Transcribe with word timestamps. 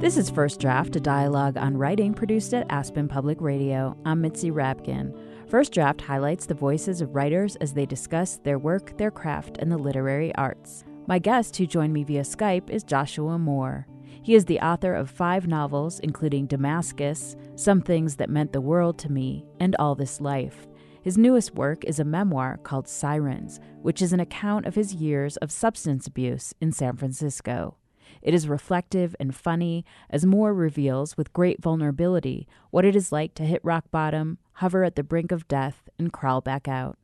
This 0.00 0.16
is 0.16 0.30
First 0.30 0.58
Draft, 0.58 0.96
a 0.96 1.00
dialogue 1.00 1.58
on 1.58 1.76
writing 1.76 2.14
produced 2.14 2.54
at 2.54 2.64
Aspen 2.70 3.08
Public 3.08 3.42
Radio. 3.42 3.94
I'm 4.06 4.22
Mitzi 4.22 4.50
Rapkin. 4.50 5.14
First 5.50 5.72
Draft 5.72 6.00
highlights 6.00 6.46
the 6.46 6.54
voices 6.54 7.02
of 7.02 7.14
writers 7.14 7.56
as 7.56 7.74
they 7.74 7.84
discuss 7.84 8.38
their 8.38 8.58
work, 8.58 8.96
their 8.96 9.10
craft, 9.10 9.58
and 9.58 9.70
the 9.70 9.76
literary 9.76 10.34
arts. 10.36 10.84
My 11.06 11.18
guest, 11.18 11.58
who 11.58 11.66
joined 11.66 11.92
me 11.92 12.04
via 12.04 12.22
Skype, 12.22 12.70
is 12.70 12.84
Joshua 12.84 13.36
Mohr. 13.36 13.84
He 14.22 14.34
is 14.34 14.46
the 14.46 14.60
author 14.60 14.94
of 14.94 15.10
five 15.10 15.46
novels, 15.46 16.00
including 16.00 16.46
Damascus, 16.46 17.36
Some 17.54 17.82
Things 17.82 18.16
That 18.16 18.30
Meant 18.30 18.54
the 18.54 18.62
World 18.62 18.96
to 19.00 19.12
Me, 19.12 19.44
and 19.60 19.76
All 19.78 19.94
This 19.94 20.22
Life. 20.22 20.66
His 21.04 21.18
newest 21.18 21.54
work 21.54 21.84
is 21.84 22.00
a 22.00 22.04
memoir 22.04 22.56
called 22.56 22.88
Sirens, 22.88 23.60
which 23.82 24.00
is 24.00 24.14
an 24.14 24.20
account 24.20 24.64
of 24.64 24.74
his 24.74 24.94
years 24.94 25.36
of 25.36 25.52
substance 25.52 26.06
abuse 26.06 26.54
in 26.62 26.72
San 26.72 26.96
Francisco. 26.96 27.76
It 28.22 28.32
is 28.32 28.48
reflective 28.48 29.14
and 29.20 29.34
funny, 29.34 29.84
as 30.08 30.24
Mohr 30.24 30.56
reveals 30.56 31.14
with 31.18 31.34
great 31.34 31.60
vulnerability 31.60 32.48
what 32.70 32.86
it 32.86 32.96
is 32.96 33.12
like 33.12 33.34
to 33.34 33.44
hit 33.44 33.60
rock 33.62 33.90
bottom, 33.90 34.38
hover 34.52 34.82
at 34.82 34.96
the 34.96 35.02
brink 35.02 35.30
of 35.30 35.46
death, 35.46 35.90
and 35.98 36.10
crawl 36.10 36.40
back 36.40 36.68
out. 36.68 36.96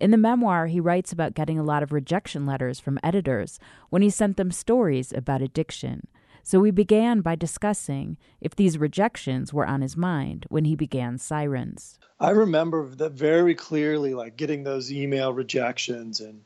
In 0.00 0.12
the 0.12 0.16
memoir, 0.16 0.68
he 0.68 0.80
writes 0.80 1.12
about 1.12 1.34
getting 1.34 1.58
a 1.58 1.62
lot 1.62 1.82
of 1.82 1.92
rejection 1.92 2.46
letters 2.46 2.80
from 2.80 2.98
editors 3.02 3.60
when 3.90 4.00
he 4.00 4.08
sent 4.08 4.38
them 4.38 4.50
stories 4.50 5.12
about 5.12 5.42
addiction. 5.42 6.06
So 6.42 6.60
we 6.60 6.70
began 6.70 7.20
by 7.20 7.36
discussing 7.36 8.16
if 8.40 8.56
these 8.56 8.78
rejections 8.78 9.52
were 9.52 9.66
on 9.66 9.80
his 9.80 9.96
mind 9.96 10.46
when 10.48 10.64
he 10.64 10.76
began 10.76 11.18
Sirens. 11.18 11.98
I 12.18 12.30
remember 12.30 12.88
that 12.96 13.12
very 13.12 13.54
clearly, 13.54 14.14
like 14.14 14.36
getting 14.36 14.64
those 14.64 14.92
email 14.92 15.32
rejections, 15.32 16.20
and 16.20 16.42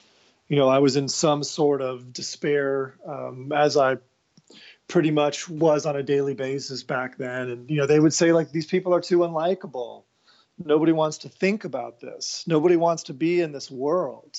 you 0.48 0.56
know, 0.56 0.68
I 0.68 0.78
was 0.78 0.96
in 0.96 1.09
some 1.09 1.42
sort 1.42 1.82
of 1.82 2.12
despair 2.12 2.95
um, 3.06 3.52
as 3.52 3.77
I 3.77 3.96
pretty 4.88 5.10
much 5.10 5.48
was 5.48 5.87
on 5.87 5.96
a 5.96 6.02
daily 6.02 6.34
basis 6.34 6.82
back 6.82 7.18
then. 7.18 7.51
And, 7.51 7.70
you 7.70 7.76
know, 7.78 7.87
they 7.87 7.98
would 7.98 8.15
say, 8.15 8.32
like, 8.32 8.52
these 8.52 8.66
people 8.66 8.95
are 8.95 9.01
too 9.01 9.18
unlikable. 9.18 10.04
Nobody 10.65 10.92
wants 10.92 11.18
to 11.18 11.29
think 11.29 11.65
about 11.65 12.01
this. 12.01 12.45
Nobody 12.46 12.76
wants 12.76 13.04
to 13.04 13.15
be 13.15 13.40
in 13.40 13.52
this 13.52 13.70
world. 13.70 14.38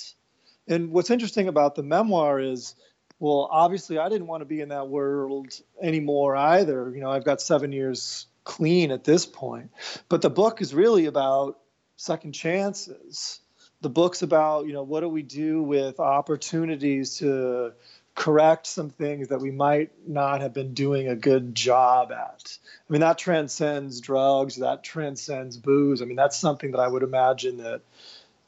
And 0.67 0.91
what's 0.91 1.09
interesting 1.09 1.47
about 1.47 1.75
the 1.75 1.83
memoir 1.83 2.39
is, 2.39 2.75
well, 3.19 3.47
obviously, 3.51 3.97
I 3.97 4.09
didn't 4.09 4.27
want 4.27 4.41
to 4.41 4.45
be 4.45 4.61
in 4.61 4.69
that 4.69 4.89
world 4.89 5.53
anymore 5.81 6.35
either. 6.35 6.91
You 6.93 7.01
know, 7.01 7.09
I've 7.09 7.25
got 7.25 7.41
seven 7.41 7.71
years 7.71 8.27
clean 8.43 8.91
at 8.91 9.03
this 9.03 9.25
point. 9.25 9.71
But 10.07 10.21
the 10.21 10.29
book 10.29 10.61
is 10.61 10.73
really 10.73 11.05
about 11.05 11.59
second 11.95 12.33
chances. 12.33 13.39
The 13.81 13.89
book's 13.89 14.21
about, 14.21 14.67
you 14.67 14.73
know, 14.73 14.83
what 14.83 15.01
do 15.01 15.09
we 15.09 15.23
do 15.23 15.61
with 15.61 15.99
opportunities 15.99 17.17
to 17.17 17.73
correct 18.17 18.65
some 18.65 18.89
things 18.89 19.27
that 19.27 19.39
we 19.39 19.51
might 19.51 19.91
not 20.07 20.41
have 20.41 20.51
been 20.51 20.73
doing 20.73 21.07
a 21.07 21.15
good 21.15 21.53
job 21.53 22.11
at. 22.11 22.57
I 22.89 22.91
mean, 22.91 23.01
that 23.01 23.19
transcends 23.19 24.01
drugs, 24.01 24.55
that 24.55 24.83
transcends 24.83 25.55
booze. 25.55 26.01
I 26.01 26.05
mean, 26.05 26.15
that's 26.15 26.35
something 26.35 26.71
that 26.71 26.79
I 26.79 26.87
would 26.87 27.03
imagine 27.03 27.57
that 27.57 27.81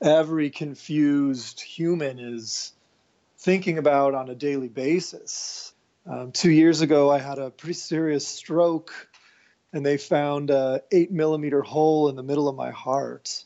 every 0.02 0.50
confused 0.50 1.62
human 1.62 2.18
is 2.18 2.74
thinking 3.40 3.78
about 3.78 4.14
on 4.14 4.30
a 4.30 4.36
daily 4.36 4.70
basis. 4.70 5.74
Um, 6.06 6.32
two 6.32 6.52
years 6.52 6.82
ago, 6.82 7.10
I 7.10 7.20
had 7.20 7.40
a 7.40 7.50
pretty 7.50 7.74
serious 7.74 8.28
stroke, 8.28 8.94
and 9.72 9.86
they 9.86 9.98
found 9.98 10.50
a 10.50 10.82
eight 10.92 11.12
millimeter 11.12 11.62
hole 11.62 12.10
in 12.10 12.16
the 12.16 12.24
middle 12.24 12.48
of 12.48 12.56
my 12.56 12.72
heart. 12.72 13.44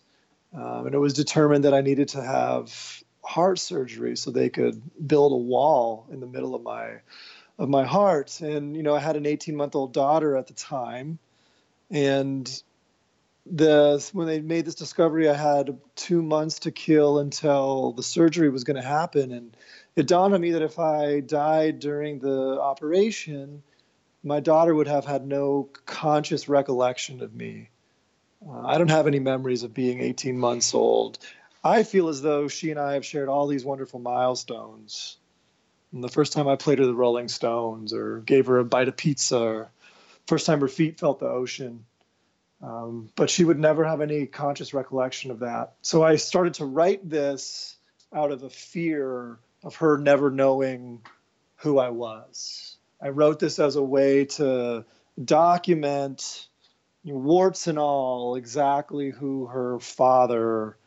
Um, 0.54 0.88
and 0.88 0.96
it 0.96 1.00
was 1.00 1.14
determined 1.14 1.66
that 1.66 1.74
I 1.74 1.82
needed 1.82 2.10
to 2.10 2.24
have 2.24 3.04
heart 3.24 3.60
surgery 3.60 4.18
so 4.18 4.32
they 4.32 4.50
could 4.50 4.82
build 5.08 5.32
a 5.32 5.38
wall 5.38 6.08
in 6.12 6.20
the 6.20 6.28
middle 6.28 6.56
of 6.56 6.62
my 6.62 7.00
of 7.60 7.70
my 7.70 7.86
heart 7.86 8.42
and 8.42 8.76
you 8.76 8.84
know 8.84 8.96
i 8.96 9.00
had 9.00 9.16
an 9.16 9.26
18 9.26 9.56
month 9.56 9.76
old 9.76 9.94
daughter 9.94 10.36
at 10.36 10.48
the 10.48 10.54
time 10.54 11.20
and 11.90 12.64
the 13.46 14.10
when 14.12 14.28
they 14.28 14.42
made 14.42 14.66
this 14.66 14.76
discovery 14.76 15.30
i 15.30 15.34
had 15.34 15.78
two 15.96 16.22
months 16.22 16.60
to 16.60 16.72
kill 16.72 17.20
until 17.20 17.94
the 17.94 18.04
surgery 18.04 18.50
was 18.50 18.64
going 18.64 18.82
to 18.82 18.88
happen 18.88 19.32
and 19.32 19.56
it 19.96 20.08
dawned 20.08 20.34
on 20.34 20.42
me 20.42 20.52
that 20.52 20.62
if 20.62 20.80
i 20.80 21.20
died 21.20 21.80
during 21.80 22.20
the 22.20 22.60
operation 22.60 23.64
my 24.24 24.40
daughter 24.40 24.74
would 24.74 24.88
have 24.88 25.06
had 25.06 25.26
no 25.26 25.70
conscious 25.86 26.48
recollection 26.50 27.22
of 27.22 27.34
me 27.34 27.70
uh, 28.48 28.66
i 28.66 28.78
don't 28.78 28.90
have 28.90 29.08
any 29.08 29.20
memories 29.20 29.64
of 29.64 29.74
being 29.74 30.02
18 30.02 30.38
months 30.38 30.74
old 30.74 31.20
I 31.64 31.84
feel 31.84 32.10
as 32.10 32.22
though 32.22 32.48
she 32.48 32.72
and 32.72 32.80
I 32.80 32.94
have 32.94 33.06
shared 33.06 33.30
all 33.30 33.48
these 33.48 33.64
wonderful 33.64 34.00
milestones. 34.00 35.18
And 35.94 36.04
the 36.04 36.10
first 36.10 36.34
time 36.34 36.48
I 36.48 36.56
played 36.58 36.80
her 36.80 36.86
the 36.86 36.94
Rolling 36.94 37.30
Stones, 37.30 37.94
or 37.94 38.20
gave 38.20 38.48
her 38.48 38.60
a 38.60 38.66
bite 38.66 38.90
of 38.90 38.98
pizza, 38.98 39.40
or 39.40 39.72
first 40.28 40.46
time 40.46 40.60
her 40.60 40.68
feet 40.68 41.00
felt 41.00 41.20
the 41.20 41.28
ocean. 41.28 41.86
Um, 42.62 43.10
but 43.16 43.30
she 43.30 43.44
would 43.44 43.60
never 43.60 43.86
have 43.86 44.02
any 44.02 44.26
conscious 44.26 44.74
recollection 44.74 45.32
of 45.32 45.40
that. 45.40 45.76
So 45.82 46.04
I 46.04 46.18
started 46.18 46.56
to 46.56 46.66
write 46.66 47.08
this 47.08 47.78
out 48.14 48.32
of 48.32 48.44
a 48.44 48.50
fear 48.50 49.38
of 49.64 49.78
her 49.78 49.98
never 49.98 50.30
knowing 50.30 51.02
who 51.58 51.80
I 51.80 51.90
was. 51.90 52.78
I 53.02 53.10
wrote 53.10 53.40
this 53.40 53.60
as 53.60 53.76
a 53.76 53.84
way 53.84 54.26
to 54.26 54.86
document, 55.24 56.48
warts 57.04 57.68
and 57.68 57.80
all, 57.80 58.36
exactly 58.36 59.10
who 59.10 59.48
her 59.48 59.80
father 59.80 60.78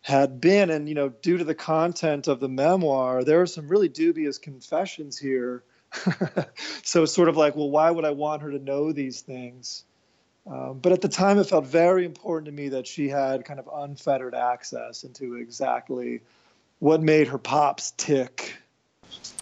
had 0.00 0.40
been. 0.40 0.70
And 0.70 0.88
you 0.88 0.94
know 0.94 1.08
due 1.08 1.38
to 1.38 1.44
the 1.44 1.54
content 1.54 2.28
of 2.28 2.40
the 2.40 2.48
memoir 2.48 3.24
there 3.24 3.40
are 3.40 3.46
some 3.46 3.68
really 3.68 3.88
dubious 3.88 4.38
confessions 4.38 5.18
here. 5.18 5.62
So 6.84 7.04
it's 7.04 7.14
sort 7.14 7.28
of 7.28 7.36
like 7.36 7.54
well 7.54 7.70
why 7.70 7.90
would 7.90 8.04
i 8.04 8.10
want 8.10 8.42
her 8.42 8.50
to 8.50 8.58
know 8.58 8.92
these 8.92 9.20
things? 9.20 9.84
Um, 10.46 10.80
but 10.80 10.92
at 10.92 11.00
the 11.00 11.08
time 11.08 11.38
it 11.38 11.44
felt 11.44 11.66
very 11.66 12.04
important 12.04 12.46
to 12.46 12.52
me 12.52 12.70
that 12.70 12.86
she 12.86 13.08
had 13.08 13.44
kind 13.44 13.60
of 13.60 13.68
unfettered 13.72 14.34
access 14.34 15.04
into 15.04 15.36
exactly 15.36 16.22
what 16.82 17.00
made 17.00 17.28
her 17.28 17.38
pops 17.38 17.92
tick 17.96 18.56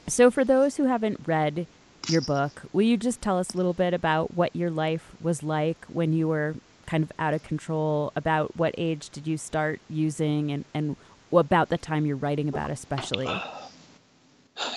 so 0.06 0.30
for 0.30 0.44
those 0.44 0.76
who 0.76 0.84
haven't 0.84 1.20
read 1.26 1.66
your 2.08 2.20
book 2.20 2.62
will 2.72 2.82
you 2.82 2.96
just 2.96 3.20
tell 3.20 3.38
us 3.38 3.54
a 3.54 3.56
little 3.56 3.72
bit 3.72 3.94
about 3.94 4.34
what 4.34 4.54
your 4.54 4.70
life 4.70 5.12
was 5.20 5.42
like 5.42 5.84
when 5.86 6.12
you 6.12 6.28
were 6.28 6.54
kind 6.90 7.04
of 7.04 7.12
out 7.18 7.32
of 7.32 7.42
control? 7.44 8.12
About 8.16 8.56
what 8.56 8.74
age 8.76 9.10
did 9.10 9.26
you 9.26 9.38
start 9.38 9.80
using, 9.88 10.50
and 10.50 10.64
and 10.74 10.96
about 11.32 11.68
the 11.68 11.78
time 11.78 12.04
you're 12.04 12.16
writing 12.16 12.48
about, 12.48 12.70
especially? 12.70 13.28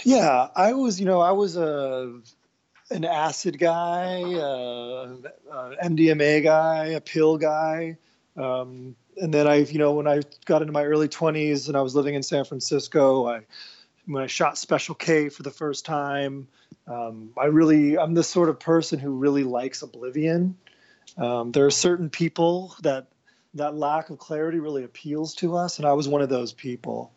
Yeah, 0.06 0.48
I 0.56 0.74
was, 0.74 1.00
you 1.00 1.06
know, 1.06 1.20
I 1.20 1.32
was 1.32 1.58
a 1.58 2.20
an 2.92 3.04
acid 3.04 3.58
guy, 3.58 4.22
uh, 4.22 5.16
uh, 5.52 5.72
MDMA 5.84 6.44
guy, 6.44 6.86
a 6.88 7.02
pill 7.02 7.38
guy. 7.38 7.98
Um, 8.38 8.96
and 9.18 9.34
then 9.34 9.48
I, 9.48 9.56
you 9.58 9.80
know, 9.80 9.94
when 9.94 10.08
I 10.08 10.22
got 10.46 10.62
into 10.62 10.74
my 10.74 10.86
early 10.86 11.08
20s 11.08 11.68
and 11.68 11.78
I 11.78 11.82
was 11.82 11.96
living 11.96 12.16
in 12.16 12.24
San 12.24 12.46
Francisco, 12.46 13.28
I 13.28 13.42
when 14.06 14.22
I 14.22 14.28
shot 14.28 14.58
Special 14.58 14.96
K 14.96 15.30
for 15.30 15.44
the 15.44 15.52
first 15.52 15.86
time, 15.86 16.48
um, 16.88 17.32
I 17.38 17.46
really 17.46 17.98
I'm 17.98 18.14
the 18.14 18.24
sort 18.24 18.50
of 18.50 18.60
person 18.60 19.00
who 19.00 19.12
really 19.12 19.44
likes 19.44 19.82
oblivion. 19.82 20.58
Um, 21.18 21.52
there 21.52 21.66
are 21.66 21.72
certain 21.72 22.10
people 22.10 22.76
that 22.82 23.08
that 23.56 23.76
lack 23.76 24.10
of 24.10 24.18
clarity 24.18 24.60
really 24.60 24.84
appeals 24.84 25.36
to 25.36 25.56
us, 25.56 25.78
and 25.78 25.88
I 25.88 25.94
was 25.94 26.08
one 26.08 26.22
of 26.22 26.30
those 26.30 26.54
people. 26.54 27.12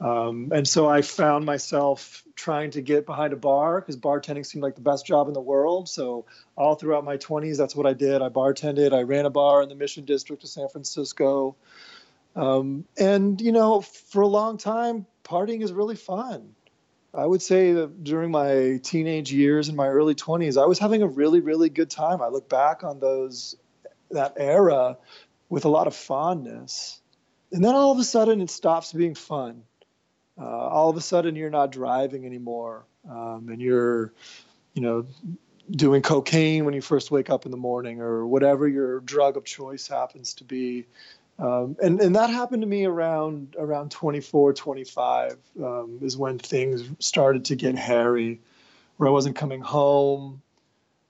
Um, 0.00 0.52
and 0.52 0.68
so 0.68 0.86
I 0.86 1.02
found 1.02 1.46
myself 1.46 2.22
trying 2.34 2.70
to 2.72 2.82
get 2.82 3.06
behind 3.06 3.32
a 3.32 3.36
bar 3.36 3.80
because 3.80 3.96
bartending 3.96 4.44
seemed 4.44 4.62
like 4.62 4.74
the 4.74 4.82
best 4.82 5.06
job 5.06 5.26
in 5.28 5.32
the 5.34 5.40
world. 5.40 5.88
So 5.88 6.26
all 6.54 6.74
throughout 6.74 7.04
my 7.04 7.16
20s, 7.16 7.56
that's 7.56 7.74
what 7.74 7.86
I 7.86 7.94
did. 7.94 8.20
I 8.20 8.28
bartended. 8.28 8.92
I 8.92 9.02
ran 9.02 9.24
a 9.24 9.30
bar 9.30 9.62
in 9.62 9.68
the 9.70 9.74
Mission 9.74 10.04
District 10.04 10.42
of 10.44 10.50
San 10.50 10.68
Francisco. 10.68 11.56
Um, 12.34 12.84
and 12.98 13.40
you 13.40 13.52
know, 13.52 13.80
for 13.80 14.20
a 14.20 14.26
long 14.26 14.58
time, 14.58 15.06
partying 15.24 15.62
is 15.62 15.72
really 15.72 15.96
fun. 15.96 16.54
I 17.14 17.24
would 17.24 17.40
say 17.40 17.72
that 17.72 18.04
during 18.04 18.30
my 18.30 18.78
teenage 18.82 19.32
years 19.32 19.68
and 19.68 19.76
my 19.76 19.88
early 19.88 20.14
20s, 20.14 20.60
I 20.60 20.66
was 20.66 20.78
having 20.78 21.02
a 21.02 21.06
really, 21.06 21.40
really 21.40 21.70
good 21.70 21.88
time. 21.88 22.20
I 22.20 22.28
look 22.28 22.46
back 22.50 22.84
on 22.84 23.00
those 23.00 23.56
that 24.10 24.34
era 24.36 24.98
with 25.48 25.64
a 25.64 25.68
lot 25.68 25.86
of 25.86 25.96
fondness. 25.96 27.00
And 27.52 27.64
then 27.64 27.74
all 27.74 27.92
of 27.92 27.98
a 27.98 28.04
sudden, 28.04 28.42
it 28.42 28.50
stops 28.50 28.92
being 28.92 29.14
fun. 29.14 29.62
Uh, 30.38 30.44
all 30.44 30.90
of 30.90 30.96
a 30.96 31.00
sudden, 31.00 31.34
you're 31.34 31.50
not 31.50 31.72
driving 31.72 32.26
anymore, 32.26 32.84
um, 33.10 33.48
and 33.48 33.60
you're, 33.60 34.12
you 34.74 34.82
know, 34.82 35.06
doing 35.70 36.02
cocaine 36.02 36.64
when 36.64 36.74
you 36.74 36.82
first 36.82 37.10
wake 37.10 37.30
up 37.30 37.44
in 37.46 37.50
the 37.50 37.56
morning, 37.56 38.00
or 38.00 38.26
whatever 38.26 38.68
your 38.68 39.00
drug 39.00 39.36
of 39.36 39.44
choice 39.44 39.88
happens 39.88 40.34
to 40.34 40.44
be. 40.44 40.86
Um, 41.38 41.76
and, 41.82 42.00
and 42.00 42.16
that 42.16 42.30
happened 42.30 42.62
to 42.62 42.68
me 42.68 42.86
around 42.86 43.56
around 43.58 43.90
24, 43.90 44.54
25 44.54 45.36
um, 45.62 45.98
is 46.00 46.16
when 46.16 46.38
things 46.38 46.88
started 46.98 47.46
to 47.46 47.56
get 47.56 47.76
hairy, 47.76 48.40
where 48.96 49.08
I 49.08 49.12
wasn't 49.12 49.36
coming 49.36 49.60
home. 49.60 50.42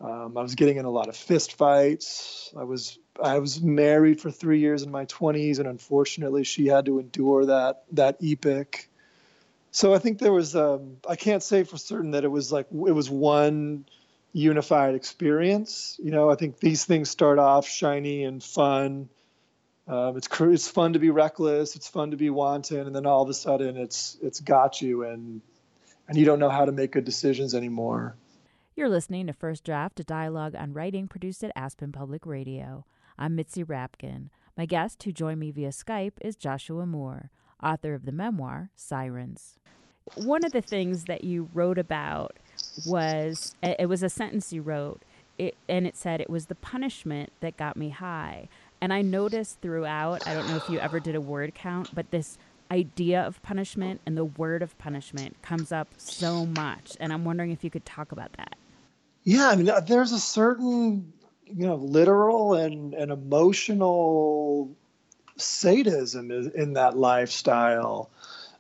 Um, 0.01 0.37
I 0.37 0.43
was 0.43 0.57
getting 0.57 0.77
in 0.77 0.85
a 0.85 0.91
lot 0.91 1.09
of 1.09 1.17
fist 1.17 1.57
fights. 1.57 2.53
I 2.57 2.65
was 2.65 2.99
I 3.23 3.39
was 3.39 3.63
married 3.63 4.21
for 4.21 4.31
three 4.31 4.61
years 4.61 4.83
in 4.83 4.91
my 4.91 5.07
20s, 5.07 5.59
and 5.59 5.67
unfortunately, 5.69 6.45
she 6.45 6.67
had 6.67 6.87
to 6.87 6.99
endure 6.99 7.47
that 7.47 7.85
that 7.93 8.19
epic. 8.23 8.91
So 9.71 9.95
I 9.95 9.99
think 9.99 10.19
there 10.19 10.33
was, 10.33 10.57
um, 10.57 10.97
I 11.09 11.17
can't 11.17 11.43
say 11.43 11.65
for 11.65 11.77
certain 11.77 12.13
that 12.13 12.25
it 12.25 12.31
was 12.31 12.51
like, 12.51 12.67
it 12.71 12.93
was 12.93 13.11
one 13.11 13.85
unified 14.33 14.95
experience. 14.95 15.99
You 16.03 16.11
know, 16.11 16.31
I 16.31 16.35
think 16.35 16.61
these 16.61 16.85
things 16.85 17.11
start 17.11 17.39
off 17.39 17.67
shiny 17.67 18.25
and 18.25 18.43
fun. 18.43 19.09
Um, 19.89 20.17
it's 20.17 20.29
it's 20.41 20.69
fun 20.69 20.95
to 20.95 20.99
be 20.99 21.11
reckless. 21.11 21.77
It's 21.77 21.89
fun 21.89 22.11
to 22.11 22.17
be 22.17 22.29
wanton, 22.29 22.87
and 22.87 22.95
then 22.95 23.07
all 23.07 23.23
of 23.23 23.29
a 23.29 23.35
sudden, 23.35 23.77
it's 23.77 24.19
it's 24.21 24.41
got 24.41 24.83
you, 24.83 25.05
and 25.05 25.41
and 26.09 26.19
you 26.19 26.25
don't 26.25 26.41
know 26.41 26.51
how 26.51 26.65
to 26.65 26.73
make 26.73 26.93
good 26.93 27.05
decisions 27.05 27.55
anymore. 27.55 28.17
You're 28.75 28.89
listening 28.89 29.29
to 29.29 29.33
First 29.33 29.65
Draft, 29.65 30.01
a 30.01 30.05
dialogue 30.05 30.55
on 30.55 30.73
writing 30.73 31.09
produced 31.09 31.43
at 31.45 31.53
Aspen 31.57 31.93
Public 31.93 32.27
Radio. 32.27 32.85
I'm 33.17 33.37
Mitzi 33.37 33.65
Rapkin. 33.65 34.29
My 34.57 34.67
guest, 34.67 35.03
who 35.05 35.13
joined 35.13 35.41
me 35.41 35.51
via 35.51 35.71
Skype, 35.71 36.15
is 36.21 36.37
Joshua 36.37 36.85
Mohr, 36.85 37.29
author 37.63 37.95
of 37.95 38.05
the 38.05 38.13
memoir 38.13 38.71
Sirens. 38.77 39.59
One 40.15 40.45
of 40.45 40.53
the 40.53 40.63
things 40.63 41.05
that 41.05 41.25
you 41.25 41.49
wrote 41.53 41.79
about 41.79 42.37
was 42.87 43.55
it 43.63 43.89
was 43.89 44.03
a 44.03 44.09
sentence 44.09 44.53
you 44.53 44.63
wrote, 44.63 45.03
it, 45.39 45.57
and 45.69 45.87
it 45.87 45.97
said 45.97 46.21
it 46.21 46.31
was 46.31 46.47
the 46.47 46.55
punishment 46.55 47.33
that 47.41 47.57
got 47.57 47.77
me 47.77 47.91
high. 47.91 48.49
And 48.81 48.93
I 48.93 49.03
noticed 49.03 49.61
throughout, 49.61 50.27
I 50.27 50.35
don't 50.35 50.49
know 50.49 50.57
if 50.57 50.69
you 50.69 50.79
ever 50.79 51.01
did 51.01 51.15
a 51.15 51.21
word 51.21 51.55
count, 51.55 51.95
but 51.95 52.11
this 52.11 52.39
idea 52.71 53.23
of 53.23 53.43
punishment 53.43 54.01
and 54.07 54.17
the 54.17 54.25
word 54.25 54.63
of 54.63 54.77
punishment 54.79 55.41
comes 55.43 55.73
up 55.73 55.89
so 55.97 56.47
much. 56.47 56.97
And 57.01 57.13
I'm 57.13 57.25
wondering 57.25 57.51
if 57.51 57.65
you 57.65 57.71
could 57.71 57.87
talk 57.87 58.13
about 58.13 58.33
that. 58.35 58.55
Yeah, 59.25 59.49
I 59.49 59.57
mean, 59.57 59.69
uh, 59.69 59.81
there's 59.81 60.13
a 60.13 60.21
certain, 60.21 61.13
you 61.47 61.67
know, 61.67 61.77
literal 61.77 62.55
and, 62.55 62.95
and 62.95 63.11
emotional 63.11 64.77
sadism 65.37 66.31
in 66.31 66.75
that 66.75 66.97
lifestyle. 66.97 68.11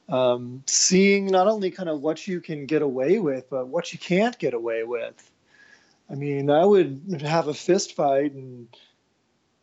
Um, 0.08 0.62
seeing 0.66 1.26
not 1.26 1.48
only 1.48 1.70
kind 1.70 1.88
of 1.88 2.00
what 2.00 2.26
you 2.28 2.40
can 2.40 2.66
get 2.66 2.82
away 2.82 3.18
with, 3.18 3.50
but 3.50 3.66
what 3.66 3.92
you 3.92 3.98
can't 3.98 4.38
get 4.38 4.54
away 4.54 4.84
with. 4.84 5.30
I 6.08 6.14
mean, 6.14 6.50
I 6.50 6.64
would 6.64 7.22
have 7.22 7.48
a 7.48 7.54
fist 7.54 7.96
fight 7.96 8.32
and 8.32 8.68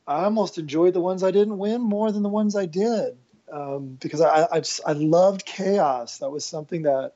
I 0.05 0.25
almost 0.25 0.57
enjoyed 0.57 0.93
the 0.93 1.01
ones 1.01 1.23
I 1.23 1.31
didn't 1.31 1.57
win 1.57 1.81
more 1.81 2.11
than 2.11 2.23
the 2.23 2.29
ones 2.29 2.55
I 2.55 2.65
did 2.65 3.17
um, 3.51 3.97
because 4.01 4.19
I, 4.19 4.47
I, 4.51 4.59
just, 4.59 4.81
I 4.85 4.93
loved 4.93 5.45
chaos. 5.45 6.17
That 6.17 6.29
was 6.29 6.43
something 6.43 6.83
that 6.83 7.13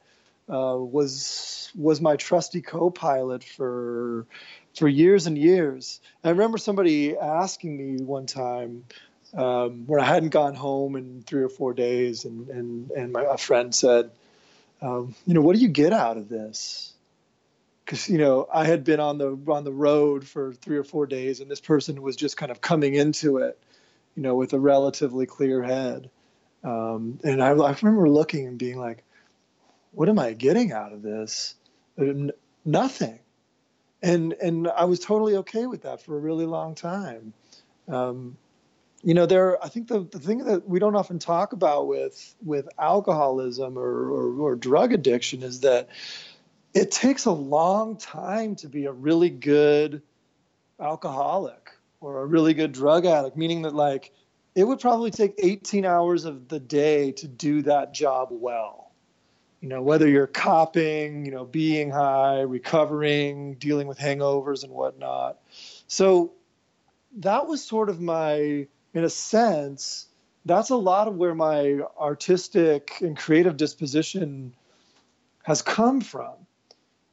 uh, 0.50 0.78
was 0.78 1.72
was 1.76 2.00
my 2.00 2.16
trusty 2.16 2.62
co-pilot 2.62 3.44
for 3.44 4.26
for 4.76 4.88
years 4.88 5.28
and 5.28 5.38
years. 5.38 6.00
I 6.24 6.30
remember 6.30 6.58
somebody 6.58 7.18
asking 7.18 7.78
me 7.78 8.04
one 8.04 8.28
time 8.28 8.86
um, 9.34 9.86
where 9.88 10.00
I 10.00 10.06
hadn't 10.06 10.30
gone 10.30 10.56
home 10.56 10.96
in 10.96 11.24
three 11.24 11.44
or 11.44 11.50
four 11.50 11.74
days, 11.74 12.26
and 12.26 12.50
and 12.50 12.92
and 12.92 13.12
my 13.12 13.24
a 13.24 13.38
friend 13.38 13.74
said, 13.74 14.12
um, 14.82 15.16
you 15.26 15.34
know, 15.34 15.42
what 15.42 15.56
do 15.56 15.62
you 15.62 15.70
get 15.70 15.94
out 15.94 16.18
of 16.18 16.30
this? 16.30 16.94
because 17.88 18.10
you 18.10 18.18
know 18.18 18.48
I 18.54 18.66
had 18.66 18.84
been 18.84 19.00
on 19.00 19.18
the 19.18 19.38
on 19.48 19.64
the 19.64 19.72
road 19.72 20.28
for 20.28 20.54
three 20.54 20.78
or 20.78 20.84
four 20.84 21.08
days, 21.08 21.40
and 21.40 21.50
this 21.50 21.62
person 21.62 22.02
was 22.02 22.16
just 22.16 22.36
kind 22.36 22.52
of 22.52 22.60
coming 22.60 22.94
into 22.94 23.38
it, 23.38 23.58
you 24.16 24.24
know, 24.24 24.36
with 24.36 24.54
a 24.54 24.60
relatively 24.60 25.26
clear 25.26 25.64
head. 25.64 26.10
Um, 26.64 27.20
and 27.24 27.42
I, 27.42 27.52
I 27.52 27.76
remember 27.82 28.10
looking 28.10 28.46
and 28.46 28.58
being 28.58 28.78
like, 28.78 29.04
"What 29.94 30.10
am 30.10 30.20
I 30.20 30.34
getting 30.34 30.74
out 30.74 30.92
of 30.92 31.02
this? 31.02 31.56
Nothing." 32.66 33.20
And 34.04 34.34
and 34.34 34.68
I 34.68 34.84
was 34.84 35.00
totally 35.00 35.38
okay 35.38 35.66
with 35.66 35.84
that 35.84 36.02
for 36.02 36.18
a 36.18 36.20
really 36.20 36.46
long 36.46 36.76
time. 36.76 37.34
Um, 37.88 38.38
you 39.04 39.14
know, 39.14 39.26
there. 39.26 39.64
I 39.64 39.70
think 39.70 39.88
the, 39.88 40.02
the 40.02 40.20
thing 40.20 40.40
that 40.46 40.68
we 40.68 40.80
don't 40.80 40.96
often 40.96 41.20
talk 41.20 41.54
about 41.54 41.88
with 41.88 42.36
with 42.44 42.68
alcoholism 42.80 43.78
or, 43.78 44.12
or, 44.12 44.40
or 44.42 44.56
drug 44.56 44.94
addiction 44.94 45.44
is 45.44 45.62
that 45.62 45.90
it 46.74 46.92
takes 46.92 47.26
a 47.26 47.32
long 47.32 47.98
time 47.98 48.56
to 48.58 48.70
be 48.70 48.86
a 48.86 48.92
really 48.92 49.30
good 49.30 50.02
alcoholic 50.80 51.72
or 52.02 52.22
a 52.22 52.26
really 52.26 52.54
good 52.54 52.72
drug 52.72 53.06
addict, 53.06 53.38
meaning 53.38 53.64
that 53.64 53.74
like 53.74 54.12
it 54.56 54.64
would 54.64 54.80
probably 54.80 55.12
take 55.12 55.36
18 55.38 55.86
hours 55.86 56.26
of 56.26 56.48
the 56.48 56.60
day 56.60 57.12
to 57.14 57.28
do 57.28 57.62
that 57.64 57.94
job 57.94 58.30
well. 58.32 58.92
You 59.62 59.70
know, 59.70 59.82
whether 59.82 60.08
you're 60.08 60.28
copping, 60.28 61.26
you 61.26 61.32
know, 61.32 61.46
being 61.46 61.90
high, 61.90 62.42
recovering, 62.42 63.56
dealing 63.56 63.88
with 63.88 63.98
hangovers 63.98 64.64
and 64.64 64.72
whatnot. 64.72 65.40
So 65.88 66.34
that 67.18 67.48
was 67.48 67.64
sort 67.64 67.90
of 67.90 68.00
my, 68.00 68.68
in 68.98 69.04
a 69.04 69.10
sense, 69.10 70.08
that's 70.44 70.72
a 70.72 70.76
lot 70.76 71.08
of 71.08 71.16
where 71.18 71.36
my 71.36 71.82
artistic 72.00 72.94
and 73.00 73.16
creative 73.16 73.56
disposition 73.56 74.56
has 75.44 75.62
come 75.62 76.02
from 76.02 76.34